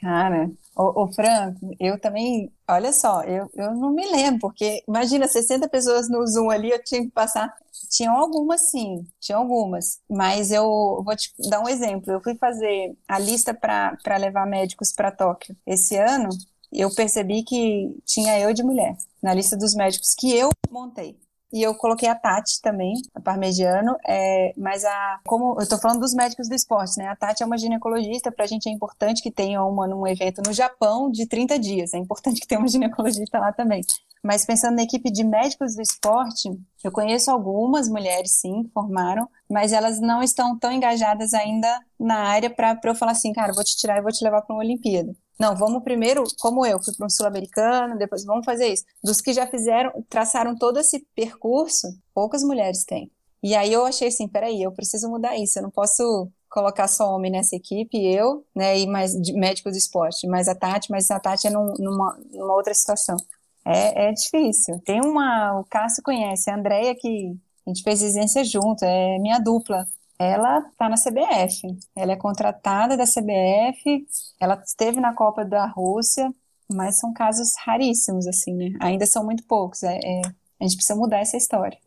[0.00, 5.26] Cara, Ô, ô, Franco, eu também, olha só, eu, eu não me lembro, porque imagina,
[5.26, 7.52] 60 pessoas no Zoom ali, eu tinha que passar.
[7.90, 12.12] Tinham algumas, sim, tinham algumas, mas eu vou te dar um exemplo.
[12.12, 16.28] Eu fui fazer a lista para levar médicos para Tóquio esse ano,
[16.72, 21.18] eu percebi que tinha eu de mulher na lista dos médicos que eu montei.
[21.52, 26.00] E eu coloquei a Tati também, a Parmegiano, é, mas a, como eu estou falando
[26.00, 27.08] dos médicos do esporte, né?
[27.08, 30.42] A Tati é uma ginecologista, para a gente é importante que tenha uma num evento
[30.44, 33.82] no Japão de 30 dias, é importante que tenha uma ginecologista lá também.
[34.22, 36.50] Mas pensando na equipe de médicos do esporte,
[36.82, 42.50] eu conheço algumas mulheres, sim, formaram, mas elas não estão tão engajadas ainda na área
[42.50, 45.14] para eu falar assim, cara, vou te tirar e vou te levar para uma Olimpíada.
[45.38, 48.84] Não, vamos primeiro, como eu, fui para um sul-americano, depois vamos fazer isso.
[49.02, 53.10] Dos que já fizeram, traçaram todo esse percurso, poucas mulheres têm.
[53.40, 57.14] E aí eu achei assim, peraí, eu preciso mudar isso, eu não posso colocar só
[57.14, 61.20] homem nessa equipe, eu, né, e mais médicos de esporte, mais a Tati, mas a
[61.20, 63.16] Tati é num, numa, numa outra situação.
[63.64, 64.80] É, é difícil.
[64.84, 69.38] Tem uma, o Cássio conhece, a Andrea que a gente fez residência junto, é minha
[69.38, 69.86] dupla
[70.18, 71.62] ela está na CBF.
[71.94, 74.06] Ela é contratada da CBF,
[74.40, 76.28] ela esteve na Copa da Rússia,
[76.70, 78.72] mas são casos raríssimos, assim, né?
[78.80, 79.82] Ainda são muito poucos.
[79.82, 80.22] É, é,
[80.60, 81.78] a gente precisa mudar essa história.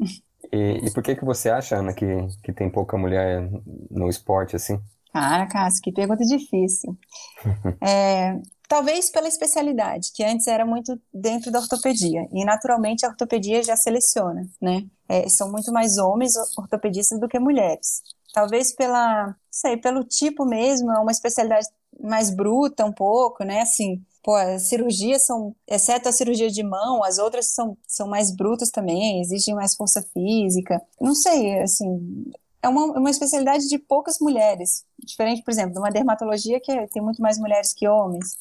[0.52, 2.06] E, e, por que que você acha, Ana, que,
[2.44, 3.50] que tem pouca mulher
[3.89, 4.80] no esporte, assim?
[5.13, 6.98] Cara, Cássio, que pergunta difícil.
[7.82, 13.62] é, talvez pela especialidade, que antes era muito dentro da ortopedia, e naturalmente a ortopedia
[13.62, 14.86] já seleciona, né?
[15.08, 18.02] É, são muito mais homens ortopedistas do que mulheres
[18.34, 21.67] talvez pela, sei, pelo tipo mesmo, é uma especialidade
[22.00, 23.62] mais bruta um pouco, né?
[23.62, 28.36] Assim, pô, as cirurgias são, exceto a cirurgia de mão, as outras são, são mais
[28.36, 30.82] brutas também, exigem mais força física.
[31.00, 34.86] Não sei, assim, é uma, uma especialidade de poucas mulheres.
[35.04, 38.38] Diferente, por exemplo, de uma dermatologia que é, tem muito mais mulheres que homens.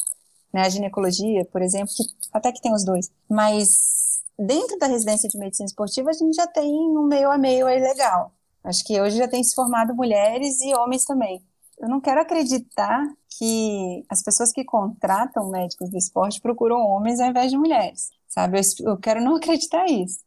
[0.53, 0.63] Né?
[0.63, 3.11] A ginecologia, por exemplo, que até que tem os dois.
[3.29, 7.67] Mas dentro da residência de medicina esportiva, a gente já tem um meio a meio
[7.67, 8.33] aí legal.
[8.63, 11.43] Acho que hoje já tem se formado mulheres e homens também.
[11.79, 13.03] Eu não quero acreditar
[13.39, 18.59] que as pessoas que contratam médicos do esporte procuram homens ao invés de mulheres, sabe?
[18.59, 20.19] Eu, eu quero não acreditar isso.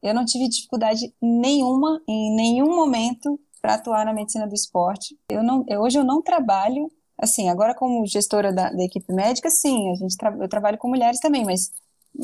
[0.00, 5.18] Eu não tive dificuldade nenhuma, em nenhum momento, para atuar na medicina do esporte.
[5.28, 9.50] Eu não, eu, hoje eu não trabalho, assim, agora como gestora da, da equipe médica,
[9.50, 11.72] sim, a gente tra eu trabalho com mulheres também, mas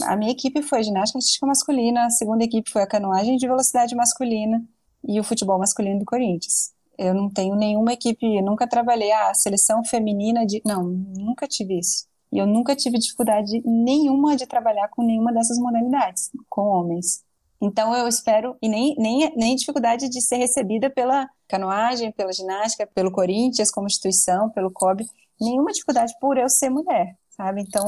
[0.05, 3.95] a minha equipe foi ginástica artística masculina, a segunda equipe foi a canoagem de velocidade
[3.95, 4.65] masculina
[5.05, 6.73] e o futebol masculino do Corinthians.
[6.99, 11.79] Eu não tenho nenhuma equipe, nunca trabalhei a ah, seleção feminina de, não, nunca tive
[11.79, 12.07] isso.
[12.33, 17.25] E eu nunca tive dificuldade nenhuma de trabalhar com nenhuma dessas modalidades, com homens.
[17.61, 22.87] Então eu espero, e nem, nem, nem dificuldade de ser recebida pela canoagem, pela ginástica,
[22.87, 25.07] pelo Corinthians como instituição, pelo COB,
[25.41, 27.63] nenhuma dificuldade por eu ser mulher, sabe?
[27.63, 27.85] Então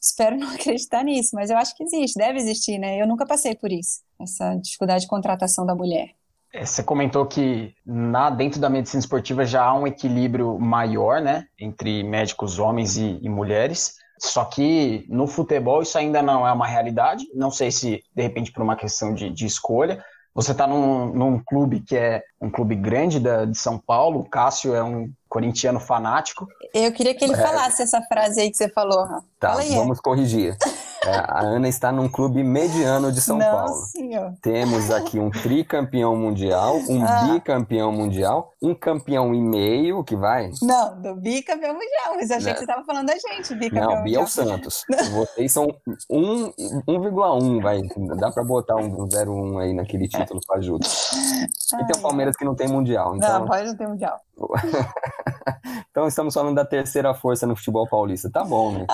[0.00, 3.00] espero não acreditar nisso, mas eu acho que existe, deve existir, né?
[3.00, 6.17] Eu nunca passei por isso, essa dificuldade de contratação da mulher.
[6.52, 11.46] É, você comentou que na, dentro da medicina esportiva já há um equilíbrio maior, né,
[11.60, 13.96] entre médicos homens e, e mulheres.
[14.18, 17.24] Só que no futebol isso ainda não é uma realidade.
[17.34, 20.04] Não sei se, de repente, por uma questão de, de escolha.
[20.34, 24.20] Você está num, num, clube que é um clube grande da, de São Paulo.
[24.20, 26.46] O Cássio é um corintiano fanático.
[26.72, 27.36] Eu queria que ele é.
[27.36, 29.06] falasse essa frase aí que você falou.
[29.38, 29.74] Tá, Fala aí.
[29.74, 30.56] vamos corrigir.
[31.04, 33.74] É, a Ana está num clube mediano de São Não, Paulo.
[33.86, 34.34] Senhor.
[34.42, 37.28] Temos aqui um tricampeão mundial, um ah.
[37.32, 40.50] bicampeão mundial, um campeão e meio, que vai?
[40.60, 44.16] Não, do bicampeão mundial, mas achei que você estava falando da gente, bicampeão Não, Bi
[44.16, 44.84] é o Santos.
[45.12, 45.68] Vocês são
[46.10, 47.82] 1,1, vai.
[48.16, 50.86] Dá para botar um 0,1 aí naquele título para ajuda.
[50.86, 53.14] E tem o Palmeiras que não tem mundial.
[53.16, 53.40] Então...
[53.40, 54.20] Não, pode não ter mundial.
[55.90, 58.30] então estamos falando da terceira força no futebol paulista.
[58.30, 58.86] Tá bom, né?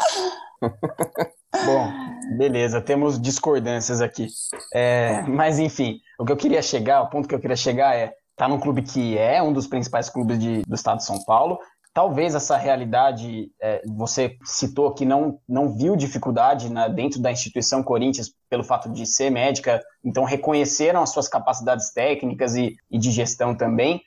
[1.65, 1.93] Bom,
[2.37, 4.27] beleza, temos discordâncias aqui.
[4.73, 8.13] É, mas enfim, o que eu queria chegar, o ponto que eu queria chegar é,
[8.37, 11.59] tá num clube que é um dos principais clubes de, do estado de São Paulo.
[11.93, 17.85] Talvez essa realidade, é, você citou que não, não viu dificuldade na, dentro da instituição
[17.85, 23.13] Corinthians pelo fato de ser médica, então reconheceram as suas capacidades técnicas e, e de
[23.13, 24.03] gestão também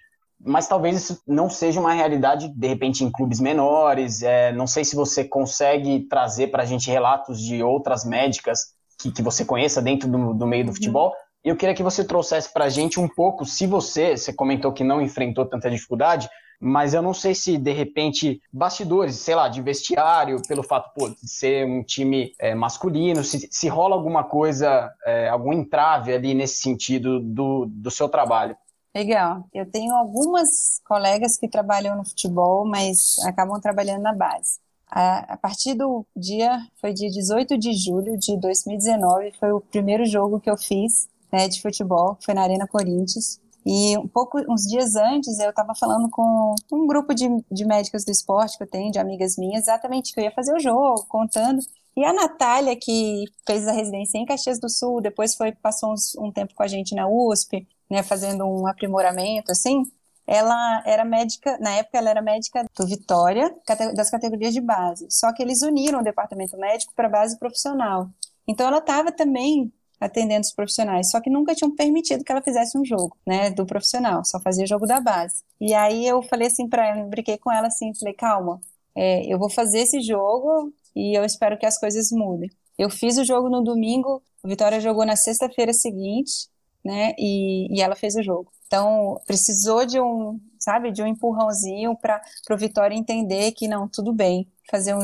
[0.48, 4.24] mas talvez isso não seja uma realidade, de repente, em clubes menores.
[4.24, 9.12] É, não sei se você consegue trazer para a gente relatos de outras médicas que,
[9.12, 10.76] que você conheça dentro do, do meio do uhum.
[10.76, 11.14] futebol.
[11.44, 14.72] E eu queria que você trouxesse para a gente um pouco, se você, você comentou
[14.72, 16.30] que não enfrentou tanta dificuldade,
[16.60, 21.10] mas eu não sei se, de repente, bastidores, sei lá, de vestiário, pelo fato pô,
[21.10, 26.34] de ser um time é, masculino, se, se rola alguma coisa, é, algum entrave ali
[26.34, 28.58] nesse sentido do, do seu trabalho.
[28.98, 29.48] Legal.
[29.54, 34.60] Eu tenho algumas colegas que trabalham no futebol, mas acabam trabalhando na base.
[34.90, 40.04] A, a, partir do dia, foi dia 18 de julho de 2019, foi o primeiro
[40.04, 43.40] jogo que eu fiz né, de futebol, foi na Arena Corinthians.
[43.64, 48.04] E um pouco, uns dias antes, eu estava falando com um grupo de, de médicos
[48.04, 51.06] do esporte que eu tenho, de amigas minhas, exatamente que eu ia fazer o jogo,
[51.08, 51.60] contando.
[51.98, 56.16] E a Natália, que fez a residência em Caxias do Sul, depois foi passou uns,
[56.16, 59.82] um tempo com a gente na USP, né, fazendo um aprimoramento, assim,
[60.28, 63.52] ela era médica, na época ela era médica do Vitória,
[63.96, 65.08] das categorias de base.
[65.10, 68.10] Só que eles uniram o departamento médico para base profissional.
[68.48, 72.78] Então ela estava também atendendo os profissionais, só que nunca tinham permitido que ela fizesse
[72.78, 75.42] um jogo, né, do profissional, só fazia jogo da base.
[75.60, 78.62] E aí eu falei assim para ela, brinquei com ela assim, falei, calma,
[78.96, 82.50] é, eu vou fazer esse jogo e eu espero que as coisas mudem.
[82.78, 86.50] Eu fiz o jogo no domingo, o Vitória jogou na sexta-feira seguinte,
[86.84, 87.14] né?
[87.18, 88.52] E, e ela fez o jogo.
[88.66, 94.14] Então, precisou de um, sabe, de um empurrãozinho para o Vitória entender que não, tudo
[94.14, 95.02] bem, fazer um,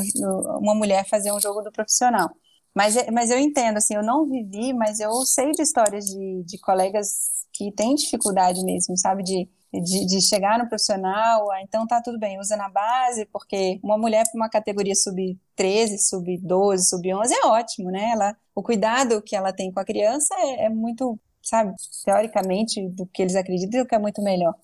[0.60, 2.30] uma mulher fazer um jogo do profissional.
[2.76, 6.44] Mas, é, mas eu entendo, assim, eu não vivi, mas eu sei de histórias de,
[6.44, 9.48] de colegas que têm dificuldade mesmo, sabe, de,
[9.82, 13.98] de, de, chegar no profissional, ah, então tá tudo bem, usa na base, porque uma
[13.98, 18.12] mulher para uma categoria sub-13, sub-12, sub-11 é ótimo, né?
[18.12, 23.06] Ela, o cuidado que ela tem com a criança é, é muito sabe, teoricamente, do
[23.08, 24.56] que eles acreditam, que é muito melhor.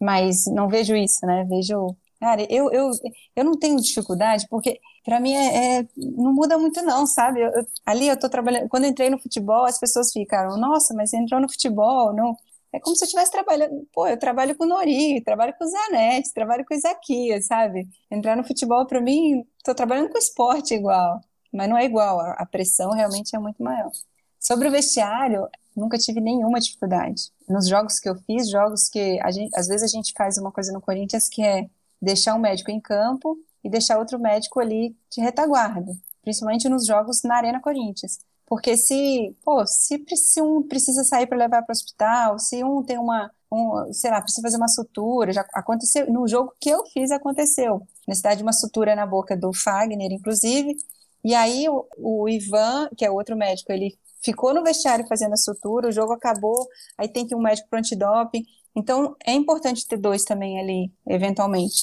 [0.00, 1.44] Mas não vejo isso, né?
[1.48, 1.96] Vejo.
[2.20, 2.90] Cara, eu, eu,
[3.36, 7.40] eu não tenho dificuldade, porque para mim é, é, não muda muito, não, sabe?
[7.40, 8.68] Eu, eu, ali eu tô trabalhando.
[8.68, 12.36] Quando eu entrei no futebol, as pessoas ficaram, nossa, mas você entrou no futebol, não.
[12.76, 13.88] É como se eu estivesse trabalhando.
[13.90, 17.88] Pô, eu trabalho com o Nori, trabalho com o Zanetti, trabalho com o Isaquias, sabe?
[18.10, 21.20] Entrar no futebol, para mim, tô trabalhando com esporte igual.
[21.50, 23.90] Mas não é igual, a pressão realmente é muito maior.
[24.38, 27.30] Sobre o vestiário, nunca tive nenhuma dificuldade.
[27.48, 30.70] Nos jogos que eu fiz, jogos que gente, às vezes a gente faz uma coisa
[30.70, 35.22] no Corinthians que é deixar um médico em campo e deixar outro médico ali de
[35.22, 38.18] retaguarda, principalmente nos jogos na Arena Corinthians.
[38.46, 42.82] Porque se, pô, se, se um precisa sair para levar para o hospital, se um
[42.82, 46.84] tem uma, um, sei lá, precisa fazer uma sutura, já aconteceu, no jogo que eu
[46.92, 50.76] fiz aconteceu, necessidade de uma sutura na boca do Fagner, inclusive,
[51.24, 55.36] e aí o, o Ivan, que é outro médico, ele ficou no vestiário fazendo a
[55.36, 58.44] sutura, o jogo acabou, aí tem que ir um médico para antidoping,
[58.76, 61.82] então é importante ter dois também ali, eventualmente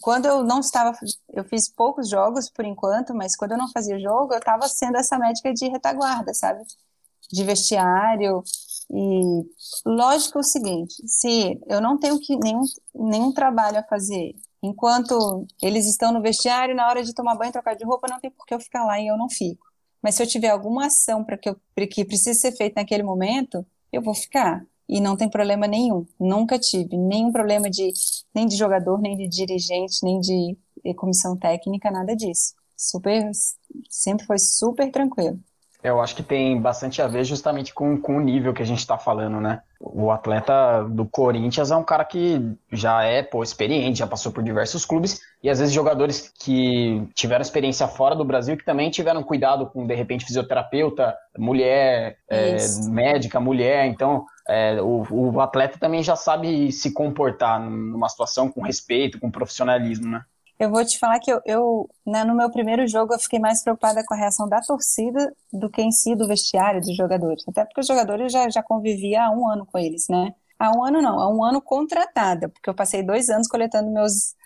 [0.00, 0.96] quando eu não estava,
[1.32, 4.96] eu fiz poucos jogos por enquanto, mas quando eu não fazia jogo, eu estava sendo
[4.96, 6.62] essa médica de retaguarda, sabe?
[7.30, 8.42] De vestiário.
[8.90, 9.44] E
[9.86, 12.62] lógico é o seguinte: se eu não tenho que, nenhum,
[12.94, 17.74] nenhum trabalho a fazer, enquanto eles estão no vestiário, na hora de tomar banho, trocar
[17.74, 19.66] de roupa, não tem por que eu ficar lá e eu não fico.
[20.02, 21.54] Mas se eu tiver alguma ação para que,
[21.86, 26.06] que precise ser feita naquele momento, eu vou ficar e não tem problema nenhum.
[26.20, 27.92] Nunca tive nenhum problema de
[28.34, 30.56] nem de jogador, nem de dirigente, nem de
[30.96, 32.54] comissão técnica, nada disso.
[32.76, 33.30] Super,
[33.88, 35.40] sempre foi super tranquilo.
[35.82, 38.78] Eu acho que tem bastante a ver justamente com, com o nível que a gente
[38.78, 39.62] está falando, né?
[39.80, 44.44] O atleta do Corinthians é um cara que já é pô, experiente, já passou por
[44.44, 49.24] diversos clubes, e às vezes jogadores que tiveram experiência fora do Brasil, que também tiveram
[49.24, 52.56] cuidado com, de repente, fisioterapeuta, mulher, é,
[52.88, 53.86] médica, mulher.
[53.86, 59.32] Então, é, o, o atleta também já sabe se comportar numa situação com respeito, com
[59.32, 60.22] profissionalismo, né?
[60.62, 63.64] Eu vou te falar que eu, eu né, no meu primeiro jogo, eu fiquei mais
[63.64, 67.42] preocupada com a reação da torcida do que em si do vestiário dos jogadores.
[67.48, 70.32] Até porque os jogadores já, já convivia há um ano com eles, né?
[70.56, 74.36] Há um ano não, há um ano contratada, porque eu passei dois anos coletando meus,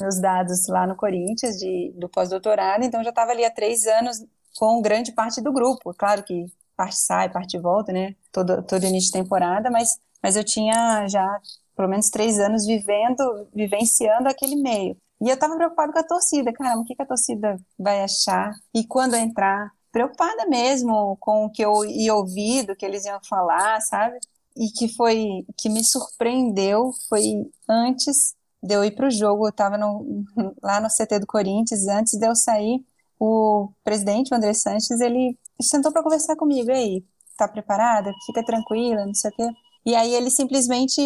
[0.00, 4.24] meus dados lá no Corinthians de, do pós-doutorado, então já estava ali há três anos
[4.56, 5.92] com grande parte do grupo.
[5.94, 8.14] Claro que parte sai, parte volta, né?
[8.30, 11.26] Todo, todo início de temporada, mas, mas eu tinha já
[11.74, 14.96] pelo menos três anos vivendo, vivenciando aquele meio.
[15.20, 18.52] E eu tava preocupada com a torcida, caramba, o que, que a torcida vai achar?
[18.74, 19.70] E quando entrar?
[19.92, 24.18] Preocupada mesmo com o que eu ia ouvir, do que eles iam falar, sabe?
[24.56, 27.22] E que foi, que me surpreendeu foi
[27.68, 30.24] antes de eu ir pro jogo, eu tava no,
[30.62, 32.84] lá no CT do Corinthians, antes de eu sair,
[33.18, 37.04] o presidente, o André Sanches, ele sentou para conversar comigo, e aí,
[37.36, 38.12] tá preparada?
[38.26, 39.48] Fica tranquila, não sei o quê.
[39.86, 41.00] E aí ele simplesmente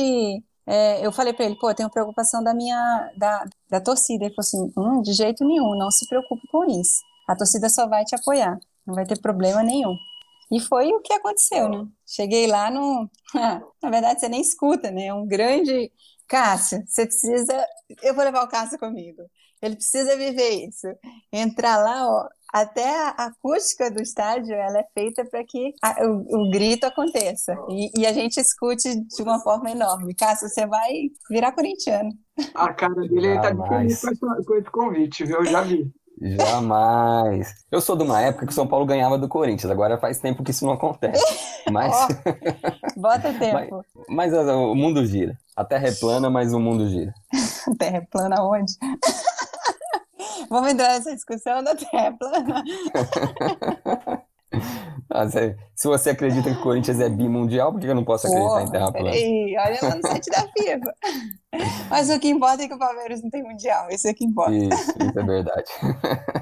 [0.68, 4.24] é, eu falei para ele, pô, eu tenho preocupação da minha, da, da torcida.
[4.26, 7.00] Ele falou assim, hum, de jeito nenhum, não se preocupe com isso.
[7.26, 9.96] A torcida só vai te apoiar, não vai ter problema nenhum.
[10.50, 11.86] E foi o que aconteceu, né?
[12.06, 13.10] Cheguei lá no.
[13.82, 15.12] Na verdade, você nem escuta, né?
[15.12, 15.92] Um grande.
[16.26, 17.66] Cássio, você precisa.
[18.02, 19.22] Eu vou levar o Cássio comigo.
[19.62, 20.86] Ele precisa viver isso.
[21.32, 26.46] Entrar lá, ó, até a acústica do estádio ela é feita para que a, o,
[26.46, 30.14] o, grito aconteça e, e, a gente escute de uma forma enorme.
[30.14, 32.10] Cássio, você vai virar corintiano.
[32.54, 34.00] A cara dele está feliz
[34.46, 35.38] com esse convite, viu?
[35.38, 35.92] Eu já vi.
[36.20, 37.54] Jamais.
[37.70, 40.42] Eu sou de uma época que o São Paulo ganhava do Corinthians, agora faz tempo
[40.42, 41.22] que isso não acontece.
[41.70, 41.94] Mas.
[41.94, 43.84] oh, bota tempo.
[44.08, 45.36] mas, mas, o mundo gira.
[45.54, 47.12] A terra é plana, mas o mundo gira.
[47.68, 48.72] a terra é plana onde?
[50.48, 52.64] Vamos entrar nessa discussão da Terra plana.
[55.10, 58.62] Ah, se você acredita que o Corinthians é bimundial, por que eu não posso acreditar
[58.62, 59.10] em Terra plana?
[59.10, 60.94] Peraí, olha lá no site da FIFA.
[61.88, 64.24] Mas o que importa é que o Palmeiras não tem mundial, isso é o que
[64.24, 64.52] importa.
[64.52, 65.70] Isso, isso é verdade.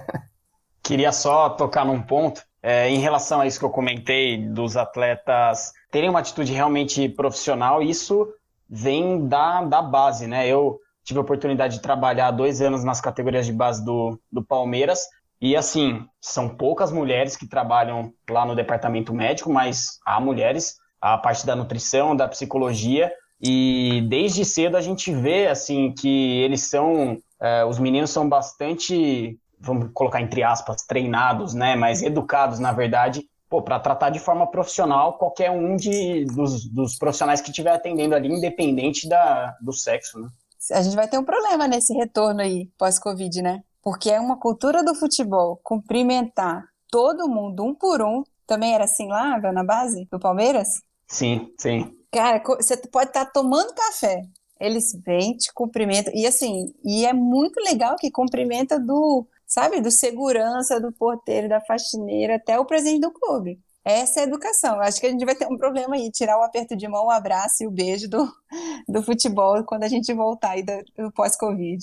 [0.83, 5.73] Queria só tocar num ponto é, em relação a isso que eu comentei dos atletas
[5.91, 8.29] terem uma atitude realmente profissional, isso
[8.69, 10.49] vem da, da base, né?
[10.49, 15.07] Eu tive a oportunidade de trabalhar dois anos nas categorias de base do, do Palmeiras.
[15.41, 21.17] E assim, são poucas mulheres que trabalham lá no departamento médico, mas há mulheres, a
[21.17, 23.13] parte da nutrição, da psicologia.
[23.41, 29.39] E desde cedo a gente vê assim que eles são, é, os meninos são bastante,
[29.61, 31.77] vamos colocar entre aspas, treinados, né?
[31.77, 33.25] Mas educados, na verdade,
[33.65, 38.29] para tratar de forma profissional qualquer um de, dos, dos profissionais que estiver atendendo ali,
[38.29, 40.29] independente da, do sexo, né?
[40.73, 43.63] A gente vai ter um problema nesse retorno aí pós-Covid, né?
[43.83, 48.23] Porque é uma cultura do futebol cumprimentar todo mundo um por um.
[48.47, 50.69] Também era assim lá, na base do Palmeiras?
[51.09, 51.97] Sim, sim.
[52.13, 54.23] Cara, você pode estar tá tomando café.
[54.59, 56.13] Eles vêm, te cumprimentam.
[56.15, 61.61] E assim, e é muito legal que cumprimenta do, sabe, do segurança, do porteiro, da
[61.61, 63.61] faxineira, até o presidente do clube.
[63.87, 64.81] Essa é a educação.
[64.81, 67.11] Acho que a gente vai ter um problema aí, tirar o aperto de mão, o
[67.11, 68.29] abraço e o beijo do,
[68.89, 71.79] do futebol quando a gente voltar aí do, do pós-Covid.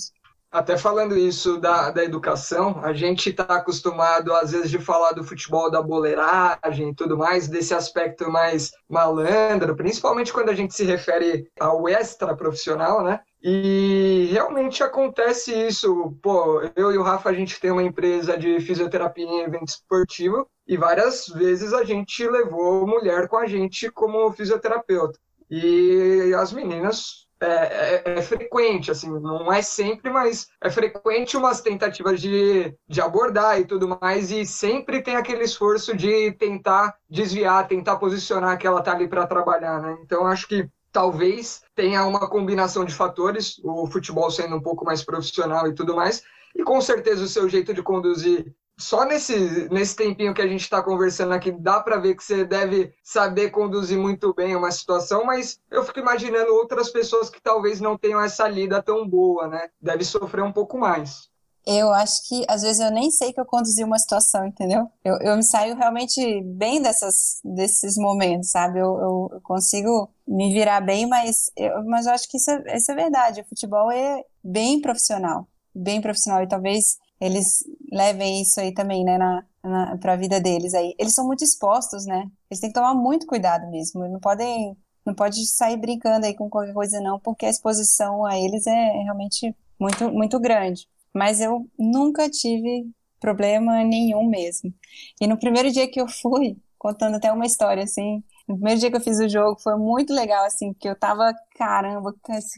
[0.52, 5.24] Até falando isso da, da educação, a gente está acostumado, às vezes, de falar do
[5.24, 10.84] futebol da boleiragem e tudo mais, desse aspecto mais malandro, principalmente quando a gente se
[10.84, 13.18] refere ao extra profissional, né?
[13.46, 16.16] E realmente acontece isso.
[16.22, 20.48] Pô, eu e o Rafa, a gente tem uma empresa de fisioterapia em evento esportivo
[20.66, 25.18] e várias vezes a gente levou mulher com a gente como fisioterapeuta.
[25.50, 31.60] E as meninas é, é, é, frequente, assim, não é sempre, mas é frequente umas
[31.60, 37.68] tentativas de, de abordar e tudo mais, e sempre tem aquele esforço de tentar desviar,
[37.68, 39.98] tentar posicionar que ela tá ali para trabalhar, né?
[40.02, 45.02] Então acho que talvez tenha uma combinação de fatores, o futebol sendo um pouco mais
[45.02, 46.22] profissional e tudo mais,
[46.54, 50.62] e com certeza o seu jeito de conduzir só nesse, nesse tempinho que a gente
[50.62, 55.24] está conversando aqui, dá para ver que você deve saber conduzir muito bem uma situação,
[55.24, 59.70] mas eu fico imaginando outras pessoas que talvez não tenham essa lida tão boa, né?
[59.80, 61.28] Deve sofrer um pouco mais.
[61.66, 64.90] Eu acho que às vezes eu nem sei que eu conduzi uma situação, entendeu?
[65.02, 68.78] Eu, eu me saio realmente bem dessas, desses momentos, sabe?
[68.78, 72.76] Eu, eu, eu consigo me virar bem, mas eu, mas eu acho que isso é,
[72.76, 73.40] isso é verdade.
[73.40, 79.16] O futebol é bem profissional, bem profissional e talvez eles levem isso aí também, né,
[79.16, 80.94] na, na, para a vida deles aí.
[80.98, 82.30] Eles são muito expostos, né?
[82.50, 84.06] Eles têm que tomar muito cuidado mesmo.
[84.08, 88.38] Não podem, não pode sair brincando aí com qualquer coisa não, porque a exposição a
[88.38, 90.86] eles é realmente muito, muito grande.
[91.14, 92.90] Mas eu nunca tive
[93.20, 94.72] problema nenhum mesmo.
[95.20, 98.90] E no primeiro dia que eu fui, contando até uma história assim, no primeiro dia
[98.90, 102.14] que eu fiz o jogo foi muito legal, assim, porque eu tava, caramba,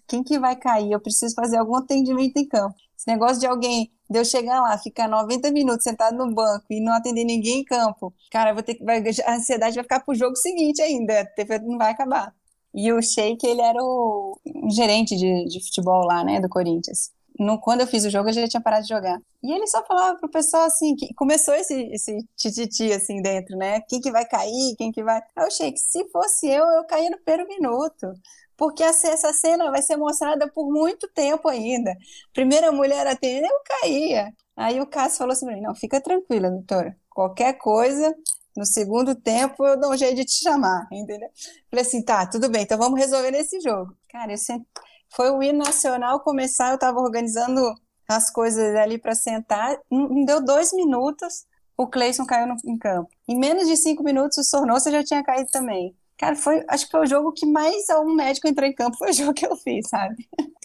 [0.08, 0.90] quem que vai cair?
[0.90, 2.74] Eu preciso fazer algum atendimento em campo.
[2.98, 6.80] Esse negócio de alguém, de eu chegar lá, ficar 90 minutos sentado no banco e
[6.80, 10.14] não atender ninguém em campo, cara, vou ter que, vai, a ansiedade vai ficar pro
[10.14, 12.34] jogo seguinte ainda, a TV não vai acabar.
[12.74, 14.38] E o Sheik, ele era o
[14.70, 17.10] gerente de, de futebol lá, né, do Corinthians.
[17.38, 19.18] No, quando eu fiz o jogo, eu já tinha parado de jogar.
[19.42, 23.80] E ele só falava pro pessoal assim, que começou esse, esse tititi assim dentro, né?
[23.82, 25.20] Quem que vai cair, quem que vai.
[25.36, 28.12] Eu achei que se fosse eu, eu caía no primeiro minuto
[28.56, 31.94] porque essa cena vai ser mostrada por muito tempo ainda.
[32.32, 34.32] Primeira mulher a ter, eu caía.
[34.56, 36.96] Aí o Cássio falou assim: não, fica tranquila, doutora.
[37.10, 38.14] Qualquer coisa,
[38.56, 41.28] no segundo tempo eu dou um jeito de te chamar, entendeu?
[41.70, 43.94] Falei assim: tá, tudo bem, então vamos resolver nesse jogo.
[44.08, 44.66] Cara, eu sempre...
[45.10, 47.60] foi o hino nacional começar, eu estava organizando
[48.08, 51.44] as coisas ali para sentar, não deu dois minutos,
[51.76, 53.10] o Cleison caiu no, em campo.
[53.28, 55.94] Em menos de cinco minutos, o Sornosa já tinha caído também.
[56.16, 59.10] Cara, foi, acho que foi o jogo que mais um médico entrou em campo, foi
[59.10, 60.16] o jogo que eu fiz, sabe?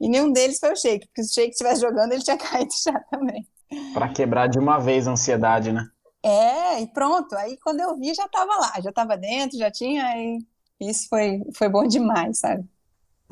[0.00, 2.70] E nenhum deles foi o Shake, porque se o Shake estivesse jogando, ele tinha caído
[2.84, 3.44] já também.
[3.92, 5.88] Para quebrar de uma vez a ansiedade, né?
[6.22, 7.34] É, e pronto.
[7.34, 10.38] Aí quando eu vi, já estava lá, já estava dentro, já tinha, e
[10.80, 12.64] isso foi, foi bom demais, sabe?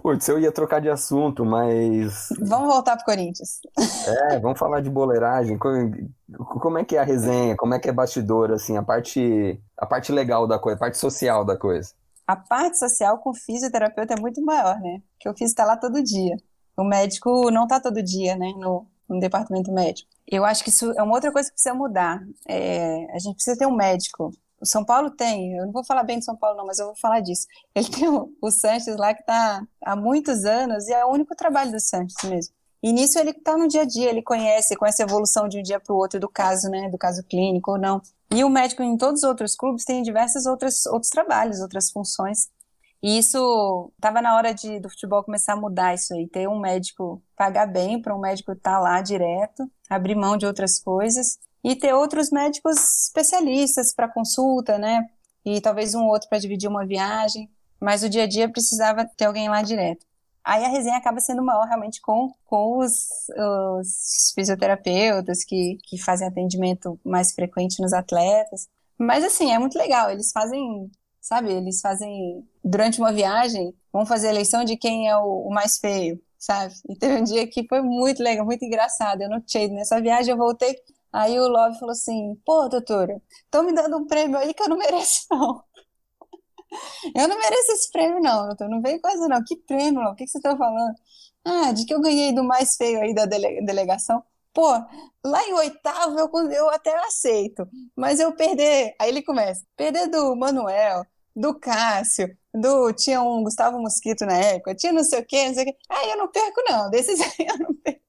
[0.00, 2.28] Putz, eu ia trocar de assunto, mas.
[2.40, 3.60] Vamos voltar pro Corinthians.
[4.06, 5.58] É, vamos falar de boleiragem.
[5.58, 7.56] Como é que é a resenha?
[7.56, 10.98] Como é que é bastidor, assim, a parte, a parte legal da coisa, a parte
[10.98, 11.90] social da coisa?
[12.26, 15.02] A parte social com fisioterapeuta é muito maior, né?
[15.14, 16.36] Porque o físio está lá todo dia.
[16.76, 20.08] O médico não está todo dia, né, no, no departamento médico.
[20.30, 22.22] Eu acho que isso é uma outra coisa que precisa mudar.
[22.46, 24.30] É, a gente precisa ter um médico
[24.60, 26.86] o São Paulo tem, eu não vou falar bem de São Paulo não, mas eu
[26.86, 27.46] vou falar disso.
[27.74, 31.34] Ele tem o, o Sanches lá que está há muitos anos e é o único
[31.34, 32.54] trabalho do Sanches mesmo.
[32.80, 35.62] E nisso ele está no dia a dia, ele conhece, conhece a evolução de um
[35.62, 38.00] dia para o outro do caso, né, do caso clínico ou não.
[38.32, 42.48] E o médico em todos os outros clubes tem diversos outros, outros trabalhos, outras funções.
[43.02, 46.60] E isso estava na hora de, do futebol começar a mudar isso aí, ter um
[46.60, 51.38] médico pagar bem para um médico estar tá lá direto, abrir mão de outras coisas
[51.62, 55.08] e ter outros médicos especialistas para consulta, né?
[55.44, 57.50] E talvez um outro para dividir uma viagem,
[57.80, 60.06] mas o dia a dia precisava ter alguém lá direto.
[60.44, 63.06] Aí a resenha acaba sendo maior realmente com, com os,
[63.78, 68.66] os fisioterapeutas que, que fazem atendimento mais frequente nos atletas.
[68.96, 70.90] Mas assim, é muito legal, eles fazem,
[71.20, 75.50] sabe, eles fazem durante uma viagem, vão fazer a eleição de quem é o, o
[75.50, 76.74] mais feio, sabe?
[76.88, 79.20] E teve um dia que foi muito legal, muito engraçado.
[79.20, 80.76] Eu não tinha nessa viagem, eu voltei
[81.12, 84.68] Aí o Love falou assim: pô, doutora, estão me dando um prêmio aí que eu
[84.68, 85.62] não mereço, não.
[87.14, 88.68] Eu não mereço esse prêmio, não, doutor.
[88.68, 89.42] Não veio coisa, não.
[89.44, 90.12] Que prêmio, não?
[90.12, 90.94] O que, você está falando?
[91.44, 94.22] Ah, de que eu ganhei do mais feio aí da dele delegação.
[94.52, 94.68] Pô,
[95.24, 98.94] lá em oitavo eu, eu até aceito, mas eu perder.
[98.98, 101.04] Aí ele começa: perder do Manuel,
[101.34, 102.92] do Cássio, do.
[102.92, 105.76] Tinha um Gustavo Mosquito na época, tinha não sei o quê, não sei o quê.
[105.90, 106.90] Aí eu não perco, não.
[106.90, 108.00] Desses aí eu não perco.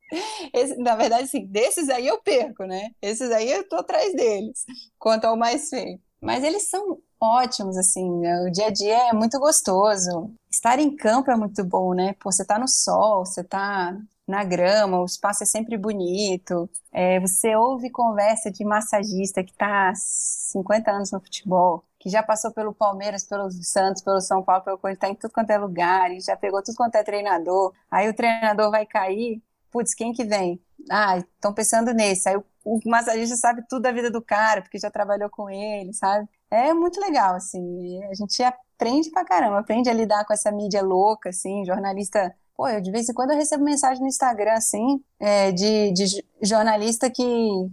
[0.54, 2.92] Esse, na verdade, assim, desses aí eu perco, né?
[3.02, 4.66] Esses aí eu tô atrás deles,
[4.98, 6.00] quanto ao mais feio.
[6.22, 8.42] mas eles são ótimos, assim, né?
[8.44, 10.34] o dia a dia é muito gostoso.
[10.50, 12.14] Estar em campo é muito bom, né?
[12.20, 13.98] Pô, você tá no sol, você tá
[14.28, 16.70] na grama, o espaço é sempre bonito.
[16.92, 22.22] É, você ouve conversa de massagista que está há 50 anos no futebol, que já
[22.24, 25.58] passou pelo Palmeiras, pelo Santos, pelo São Paulo, pelo Corinthians, está em tudo quanto é
[25.58, 27.74] lugar, e já pegou tudo quanto é treinador.
[27.90, 29.42] Aí o treinador vai cair,
[29.72, 30.62] putz, quem que vem?
[30.90, 32.30] Ah, estão pensando nesse.
[32.30, 35.94] Aí o, o massagista sabe tudo da vida do cara, porque já trabalhou com ele,
[35.94, 36.28] sabe?
[36.52, 38.04] É muito legal, assim.
[38.06, 42.68] A gente aprende pra caramba, aprende a lidar com essa mídia louca, assim, jornalista Pô,
[42.68, 47.10] eu, de vez em quando eu recebo mensagem no Instagram, assim, é, de, de jornalista
[47.10, 47.24] que,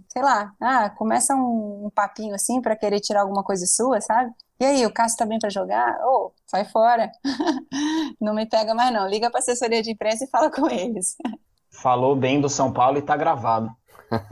[0.07, 4.31] sei lá, ah, começa um, um papinho assim para querer tirar alguma coisa sua, sabe?
[4.57, 5.99] E aí, o Cássio tá bem para jogar?
[6.05, 7.11] Ô, oh, sai fora.
[8.21, 9.05] não me pega mais não.
[9.09, 11.17] Liga pra assessoria de imprensa e fala com eles.
[11.81, 13.69] Falou bem do São Paulo e tá gravado.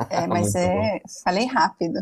[0.10, 2.00] É, mas é, falei rápido.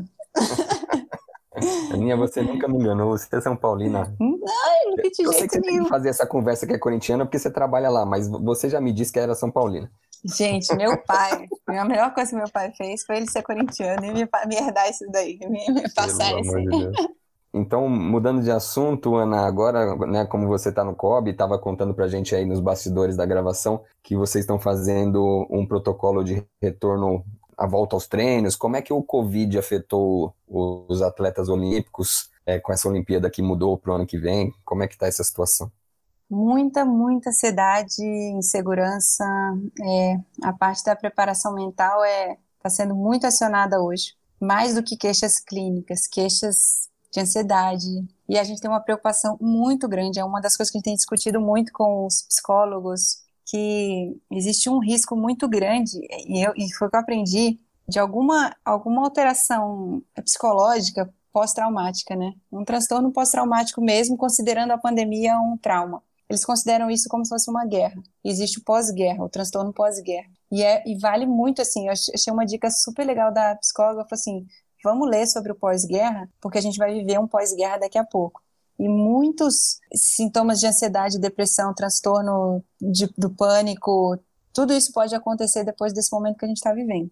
[1.92, 4.16] Aninha, você nunca me enganou, você é São Paulina.
[4.20, 6.78] Não, eu nunca te Eu sei que você tem que fazer essa conversa que é
[6.78, 9.92] corintiana porque você trabalha lá, mas você já me disse que era São Paulina.
[10.26, 14.12] Gente, meu pai, a melhor coisa que meu pai fez foi ele ser corintiano e
[14.14, 16.56] me, me herdar isso daí, me, me passar isso.
[16.56, 16.92] De
[17.54, 22.06] então, mudando de assunto, Ana, agora, né, como você está no COB, estava contando para
[22.06, 27.24] a gente aí nos bastidores da gravação que vocês estão fazendo um protocolo de retorno
[27.56, 28.56] a volta aos treinos?
[28.56, 33.78] Como é que o Covid afetou os atletas olímpicos é, com essa Olimpíada que mudou
[33.78, 34.52] para o ano que vem?
[34.66, 35.72] Como é que está essa situação?
[36.28, 38.02] Muita, muita ansiedade,
[38.36, 39.24] insegurança.
[39.80, 44.96] É, a parte da preparação mental é está sendo muito acionada hoje, mais do que
[44.96, 47.88] queixas clínicas, queixas de ansiedade.
[48.28, 50.20] E a gente tem uma preocupação muito grande.
[50.20, 54.70] É uma das coisas que a gente tem discutido muito com os psicólogos, que existe
[54.70, 59.04] um risco muito grande, e, eu, e foi o que eu aprendi, de alguma, alguma
[59.04, 62.34] alteração psicológica pós-traumática, né?
[62.52, 66.02] Um transtorno pós-traumático mesmo, considerando a pandemia um trauma.
[66.30, 68.02] Eles consideram isso como se fosse uma guerra.
[68.24, 70.30] Existe o pós-guerra, o transtorno pós-guerra.
[70.52, 74.08] E, é, e vale muito, assim, eu achei uma dica super legal da psicóloga, falou
[74.14, 74.46] assim,
[74.84, 78.42] vamos ler sobre o pós-guerra, porque a gente vai viver um pós-guerra daqui a pouco
[78.80, 84.18] e muitos sintomas de ansiedade, depressão, transtorno de, do pânico,
[84.52, 87.12] tudo isso pode acontecer depois desse momento que a gente está vivendo.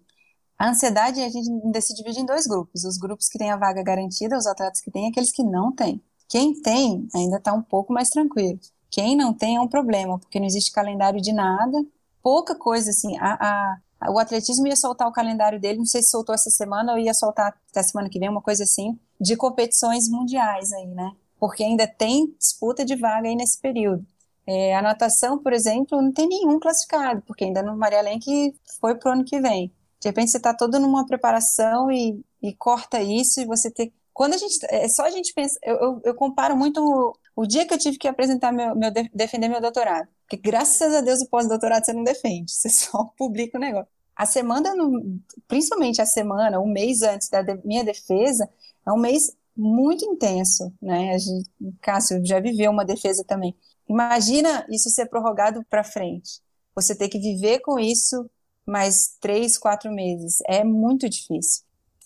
[0.57, 3.82] A ansiedade a gente se divide em dois grupos: os grupos que têm a vaga
[3.84, 6.01] garantida, os atletas que têm, e aqueles que não têm.
[6.28, 8.59] Quem tem ainda está um pouco mais tranquilo.
[8.89, 11.84] Quem não tem é um problema, porque não existe calendário de nada,
[12.22, 13.17] pouca coisa assim.
[13.17, 13.78] A, a,
[14.09, 17.13] o atletismo ia soltar o calendário dele, não sei se soltou essa semana ou ia
[17.13, 21.11] soltar até semana que vem, uma coisa assim, de competições mundiais aí, né?
[21.41, 24.05] porque ainda tem disputa de vaga aí nesse período.
[24.45, 28.93] É, a natação, por exemplo, não tem nenhum classificado, porque ainda no Maria Lenk foi
[28.93, 29.73] para o ano que vem.
[29.99, 33.91] De repente você está todo numa preparação e, e, corta isso e você tem...
[34.13, 34.59] Quando a gente...
[34.69, 35.59] É só a gente pensa...
[35.63, 38.91] Eu, eu, eu comparo muito o, o, dia que eu tive que apresentar meu, meu...
[39.11, 40.07] defender meu doutorado.
[40.32, 43.91] Porque graças a Deus o pós-doutorado você não defende, você só publica o negócio.
[44.15, 44.73] A semana,
[45.45, 48.49] principalmente a semana, um mês antes da minha defesa,
[48.88, 51.13] é um mês muito intenso, né?
[51.13, 51.49] A gente,
[51.82, 53.53] Cássio já viveu uma defesa também.
[53.89, 56.39] Imagina isso ser prorrogado para frente.
[56.75, 58.29] Você ter que viver com isso
[58.65, 60.38] mais três, quatro meses.
[60.47, 61.63] É muito difícil.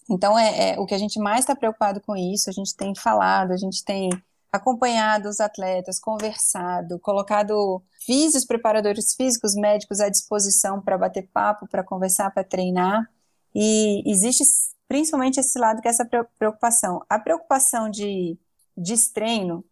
[0.09, 2.49] Então, é, é o que a gente mais está preocupado com isso.
[2.49, 4.09] A gente tem falado, a gente tem
[4.56, 11.84] acompanhado os atletas, conversado, colocado físicos, preparadores físicos, médicos à disposição para bater papo, para
[11.84, 13.10] conversar, para treinar.
[13.53, 14.43] E existe
[14.88, 17.01] principalmente esse lado que é essa preocupação.
[17.10, 18.38] A preocupação de
[18.76, 19.64] destreino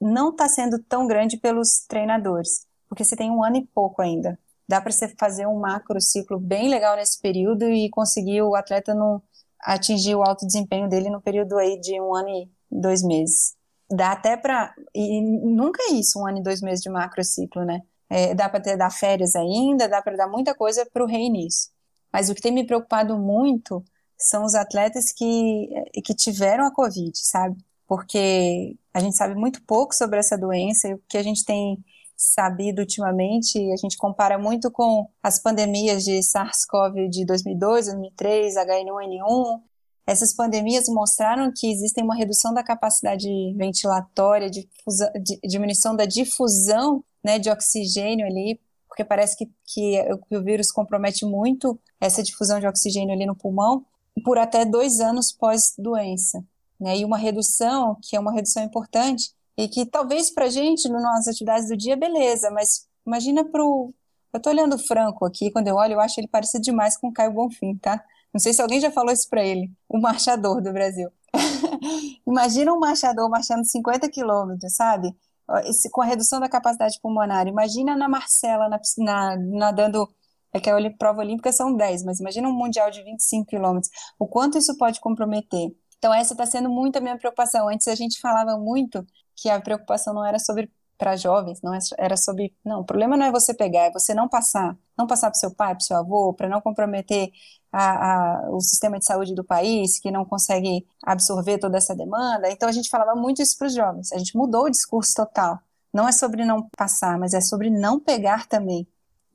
[0.00, 4.38] não está sendo tão grande pelos treinadores, porque você tem um ano e pouco ainda.
[4.68, 8.94] Dá para você fazer um macro ciclo bem legal nesse período e conseguir o atleta
[8.94, 9.22] não
[9.60, 13.55] atingir o alto desempenho dele no período aí de um ano e dois meses.
[13.90, 17.64] Dá até para e nunca é isso, um ano e dois meses de macro ciclo,
[17.64, 17.82] né?
[18.08, 21.70] É, dá para dar férias ainda, dá para dar muita coisa para o reinício.
[22.12, 23.84] Mas o que tem me preocupado muito
[24.18, 25.68] são os atletas que,
[26.04, 27.56] que tiveram a Covid, sabe?
[27.86, 31.78] Porque a gente sabe muito pouco sobre essa doença e o que a gente tem
[32.16, 39.60] sabido ultimamente, a gente compara muito com as pandemias de SARS-CoV de 2002, 2003, H1N1.
[40.06, 47.02] Essas pandemias mostraram que existem uma redução da capacidade ventilatória, difusão, de, diminuição da difusão
[47.24, 52.60] né, de oxigênio ali, porque parece que, que, que o vírus compromete muito essa difusão
[52.60, 53.84] de oxigênio ali no pulmão
[54.24, 56.42] por até dois anos pós-doença.
[56.80, 56.98] Né?
[56.98, 61.02] E uma redução, que é uma redução importante, e que talvez para a gente, nas
[61.02, 63.92] nossas atividades do dia, beleza, mas imagina para o.
[64.32, 67.08] Eu estou olhando o Franco aqui, quando eu olho, eu acho ele parecido demais com
[67.08, 68.04] o Caio Bonfim, tá?
[68.36, 71.08] Não sei se alguém já falou isso para ele, o marchador do Brasil.
[72.28, 75.16] Imagina um marchador marchando 50 quilômetros, sabe?
[75.64, 77.46] Esse, com a redução da capacidade pulmonar.
[77.46, 80.06] Imagina na Marcela na, na, nadando,
[80.52, 83.90] é que a prova olímpica são 10, mas imagina um mundial de 25 quilômetros.
[84.18, 85.74] O quanto isso pode comprometer?
[85.96, 87.70] Então, essa está sendo muito a minha preocupação.
[87.70, 89.02] Antes a gente falava muito
[89.34, 93.16] que a preocupação não era sobre para jovens, não é era sobre, não, o problema
[93.16, 95.96] não é você pegar, é você não passar, não passar para seu pai, para seu
[95.96, 97.30] avô, para não comprometer
[97.72, 102.50] a, a, o sistema de saúde do país, que não consegue absorver toda essa demanda.
[102.50, 104.12] Então a gente falava muito isso para os jovens.
[104.12, 105.58] A gente mudou o discurso total.
[105.92, 108.86] Não é sobre não passar, mas é sobre não pegar também.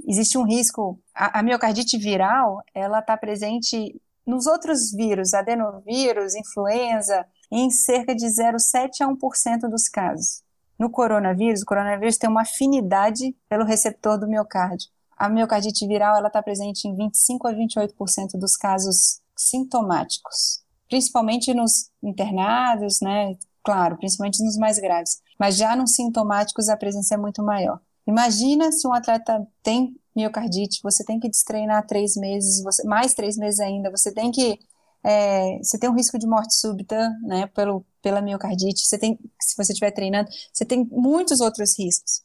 [0.07, 0.99] Existe um risco.
[1.14, 8.26] A, a miocardite viral, ela está presente nos outros vírus, adenovírus, influenza, em cerca de
[8.26, 10.43] 0,7 a 1% dos casos.
[10.82, 14.89] No coronavírus, o coronavírus tem uma afinidade pelo receptor do miocárdio.
[15.15, 21.91] A miocardite viral ela está presente em 25 a 28% dos casos sintomáticos, principalmente nos
[22.01, 23.38] internados, né?
[23.63, 25.21] Claro, principalmente nos mais graves.
[25.39, 27.79] Mas já nos sintomáticos a presença é muito maior.
[28.07, 33.38] Imagina se um atleta tem miocardite, você tem que destreinar três meses, você, mais três
[33.38, 34.57] meses ainda, você tem que
[35.04, 39.56] é, você tem um risco de morte súbita, né, pelo, pela miocardite, você tem, se
[39.58, 42.24] você estiver treinando, você tem muitos outros riscos.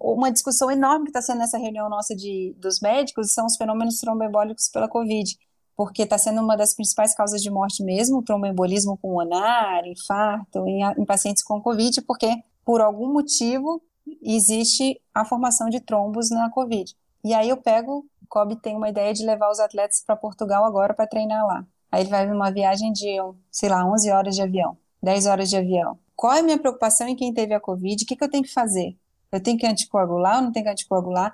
[0.00, 3.98] Uma discussão enorme que está sendo nessa reunião nossa de, dos médicos são os fenômenos
[3.98, 5.36] tromboembólicos pela Covid,
[5.76, 10.82] porque está sendo uma das principais causas de morte mesmo, o tromboembolismo pulmonar, infarto, em,
[10.98, 13.82] em pacientes com Covid, porque por algum motivo
[14.22, 16.94] existe a formação de trombos na Covid.
[17.24, 20.94] E aí eu pego Kobe tem uma ideia de levar os atletas para Portugal agora
[20.94, 21.66] para treinar lá.
[21.90, 23.18] Aí ele vai numa viagem de,
[23.50, 25.98] sei lá, 11 horas de avião, 10 horas de avião.
[26.16, 28.02] Qual é a minha preocupação em quem teve a Covid?
[28.02, 28.96] O que, que eu tenho que fazer?
[29.30, 31.30] Eu tenho que anticoagular ou não tenho que anticoagular?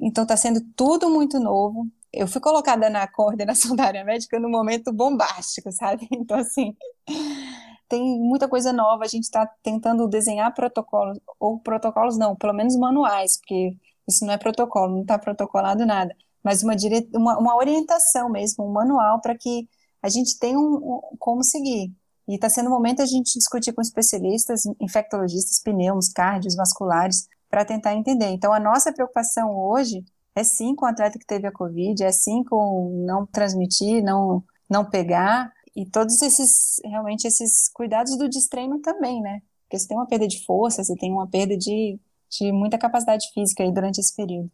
[0.00, 1.86] Então está sendo tudo muito novo.
[2.12, 6.08] Eu fui colocada na coordenação da área médica no momento bombástico, sabe?
[6.10, 6.74] Então, assim,
[7.88, 9.04] tem muita coisa nova.
[9.04, 13.76] A gente está tentando desenhar protocolos, ou protocolos não, pelo menos manuais, porque
[14.08, 16.12] isso não é protocolo, não está protocolado nada
[16.42, 17.08] mas uma, dire...
[17.14, 19.68] uma, uma orientação mesmo, um manual para que
[20.02, 21.92] a gente tenha um, um como seguir.
[22.28, 27.64] E está sendo o momento a gente discutir com especialistas, infectologistas, pneus, cardios, vasculares, para
[27.64, 28.28] tentar entender.
[28.28, 32.12] Então, a nossa preocupação hoje é sim com o atleta que teve a Covid, é
[32.12, 38.80] sim com não transmitir, não, não pegar, e todos esses, realmente, esses cuidados do destreino
[38.80, 39.42] também, né?
[39.64, 43.26] Porque você tem uma perda de força, você tem uma perda de, de muita capacidade
[43.32, 44.50] física aí durante esse período.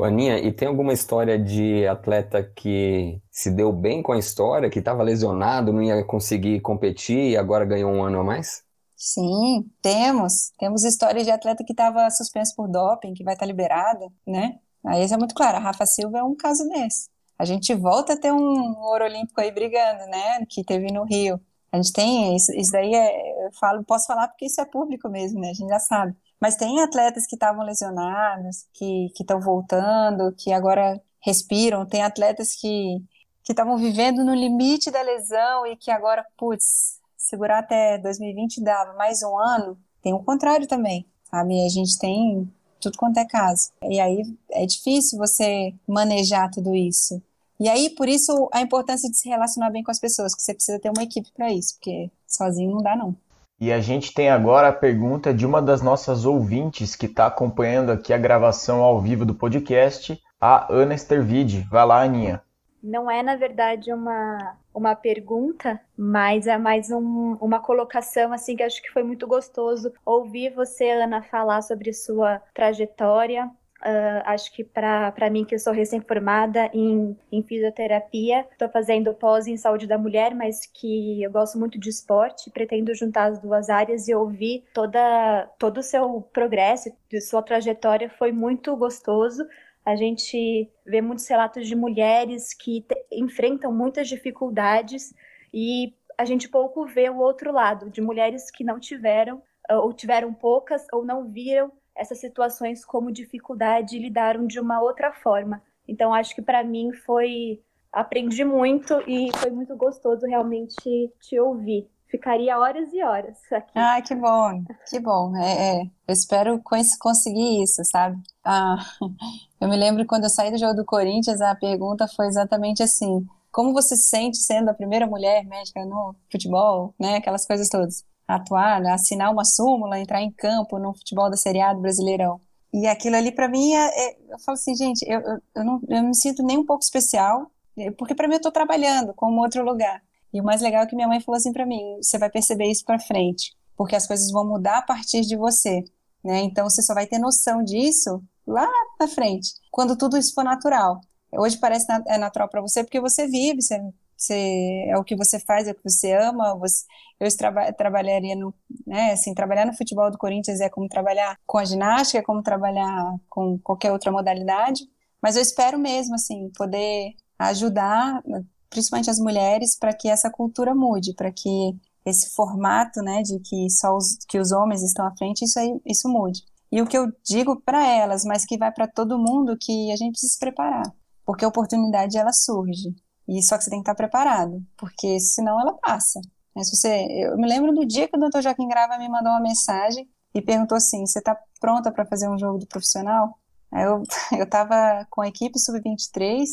[0.00, 4.78] Aninha, e tem alguma história de atleta que se deu bem com a história, que
[4.78, 8.64] estava lesionado, não ia conseguir competir e agora ganhou um ano a mais?
[8.96, 10.52] Sim, temos.
[10.58, 14.58] Temos história de atleta que estava suspenso por doping, que vai estar tá né?
[14.86, 15.56] Aí isso é muito claro.
[15.56, 17.08] A Rafa Silva é um caso desse.
[17.38, 20.44] A gente volta a ter um ouro olímpico aí brigando, né?
[20.48, 21.40] Que teve no Rio.
[21.72, 25.08] A gente tem isso, isso daí é, eu falo, posso falar porque isso é público
[25.08, 25.50] mesmo, né?
[25.50, 26.14] A gente já sabe.
[26.42, 31.86] Mas tem atletas que estavam lesionados, que estão voltando, que agora respiram.
[31.86, 33.00] Tem atletas que
[33.48, 39.22] estavam vivendo no limite da lesão e que agora, putz, segurar até 2020 dava mais
[39.22, 39.78] um ano.
[40.02, 41.64] Tem o contrário também, sabe?
[41.64, 43.70] A gente tem tudo quanto é caso.
[43.88, 47.22] E aí é difícil você manejar tudo isso.
[47.60, 50.52] E aí, por isso, a importância de se relacionar bem com as pessoas, que você
[50.54, 53.14] precisa ter uma equipe para isso, porque sozinho não dá, não.
[53.62, 57.92] E a gente tem agora a pergunta de uma das nossas ouvintes que está acompanhando
[57.92, 61.64] aqui a gravação ao vivo do podcast, a Ana Estervide.
[61.70, 62.42] Vai lá, Aninha.
[62.82, 68.64] Não é, na verdade, uma, uma pergunta, mas é mais um, uma colocação, assim, que
[68.64, 73.48] acho que foi muito gostoso ouvir você, Ana, falar sobre sua trajetória,
[73.84, 79.48] Uh, acho que para mim, que eu sou recém-formada em, em fisioterapia, estou fazendo pós
[79.48, 83.68] em saúde da mulher, mas que eu gosto muito de esporte, pretendo juntar as duas
[83.68, 89.44] áreas e ouvir toda, todo o seu progresso, de sua trajetória, foi muito gostoso.
[89.84, 95.12] A gente vê muitos relatos de mulheres que enfrentam muitas dificuldades
[95.52, 100.32] e a gente pouco vê o outro lado, de mulheres que não tiveram, ou tiveram
[100.32, 105.62] poucas, ou não viram essas situações como dificuldade lidaram de uma outra forma.
[105.86, 107.60] Então, acho que para mim foi.
[107.92, 110.74] Aprendi muito e foi muito gostoso realmente
[111.20, 111.86] te ouvir.
[112.08, 113.72] Ficaria horas e horas aqui.
[113.74, 115.36] Ah, que bom, que bom.
[115.36, 115.82] É, é.
[115.82, 118.18] Eu espero conseguir isso, sabe?
[118.44, 118.76] Ah,
[119.60, 123.26] eu me lembro quando eu saí do jogo do Corinthians, a pergunta foi exatamente assim:
[123.50, 127.16] como você se sente sendo a primeira mulher médica no futebol, né?
[127.16, 131.60] Aquelas coisas todas atuar, né, assinar uma súmula, entrar em campo no futebol da Série
[131.60, 132.40] A do Brasileirão.
[132.72, 135.20] E aquilo ali para mim é, é, eu falo assim, gente, eu,
[135.54, 138.38] eu, não, eu não me sinto nem um pouco especial, é, porque para mim eu
[138.38, 140.02] estou trabalhando como outro lugar.
[140.32, 142.70] E o mais legal é que minha mãe falou assim para mim: você vai perceber
[142.70, 145.84] isso para frente, porque as coisas vão mudar a partir de você,
[146.24, 146.40] né?
[146.40, 148.68] Então você só vai ter noção disso lá
[148.98, 151.00] na frente, quando tudo isso for natural.
[151.30, 153.80] Hoje parece é natural para você porque você vive, você,
[154.22, 156.56] você, é o que você faz, é o que você ama.
[156.58, 156.84] Você,
[157.20, 158.54] eu traba, trabalharia no,
[158.86, 162.42] né, assim, trabalhar no futebol do Corinthians é como trabalhar com a ginástica, é como
[162.42, 164.84] trabalhar com qualquer outra modalidade.
[165.22, 168.22] Mas eu espero mesmo, assim, poder ajudar,
[168.70, 173.70] principalmente as mulheres, para que essa cultura mude, para que esse formato, né, de que
[173.70, 176.42] só os, que os homens estão à frente, isso aí, isso mude.
[176.70, 179.96] E o que eu digo para elas, mas que vai para todo mundo, que a
[179.96, 180.82] gente precisa se preparar
[181.24, 182.94] porque a oportunidade ela surge.
[183.28, 186.20] E só que você tem que estar preparado, porque senão ela passa.
[186.54, 188.42] Mas se você, eu me lembro do dia que o Dr.
[188.42, 192.38] Joaquim Grava me mandou uma mensagem e perguntou assim: "Você está pronta para fazer um
[192.38, 193.38] jogo do profissional?"
[193.70, 194.02] Aí eu
[194.38, 196.44] eu estava com a equipe sub-23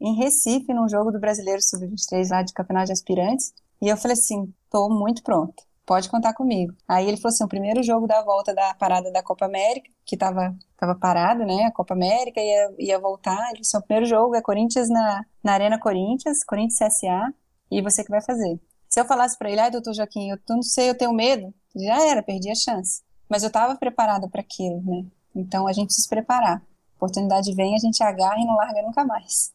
[0.00, 4.14] em Recife num jogo do Brasileiro sub-23 lá de Campeonato de Aspirantes, e eu falei
[4.14, 6.74] assim: "Tô muito pronta" pode contar comigo.
[6.86, 10.16] Aí ele falou assim, o primeiro jogo da volta da parada da Copa América, que
[10.16, 14.34] tava, tava parado, né, a Copa América ia, ia voltar, ele disse, o primeiro jogo
[14.34, 17.32] é Corinthians na, na Arena Corinthians, Corinthians CSA,
[17.70, 18.60] e você que vai fazer.
[18.88, 22.04] Se eu falasse para ele, ai, doutor Joaquim, eu não sei, eu tenho medo, já
[22.08, 23.02] era, perdi a chance.
[23.28, 25.04] Mas eu estava preparada para aquilo, né?
[25.34, 26.58] Então a gente se preparar.
[26.58, 29.52] A oportunidade vem, a gente agarra e não larga nunca mais.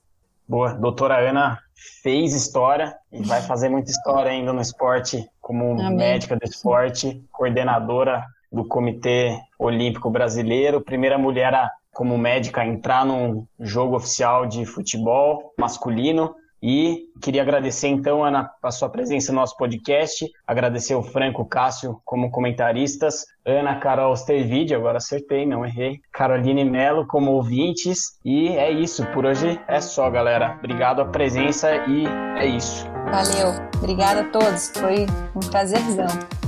[0.48, 1.60] Boa, doutora Ana
[2.04, 5.98] fez história e vai fazer muita história ainda no esporte, como Amém.
[5.98, 13.06] médica do esporte, coordenadora do Comitê Olímpico Brasileiro, primeira mulher a, como médica a entrar
[13.06, 19.40] num jogo oficial de futebol masculino e queria agradecer então, Ana, a sua presença no
[19.40, 26.00] nosso podcast, agradecer o Franco Cássio como comentaristas, Ana Carol Stervide, agora acertei, não errei,
[26.12, 30.56] Caroline Melo como ouvintes, e é isso, por hoje é só, galera.
[30.60, 32.06] Obrigado a presença e
[32.38, 32.86] é isso.
[33.12, 35.06] Valeu, obrigada a todos, foi
[35.36, 36.41] um prazerzão.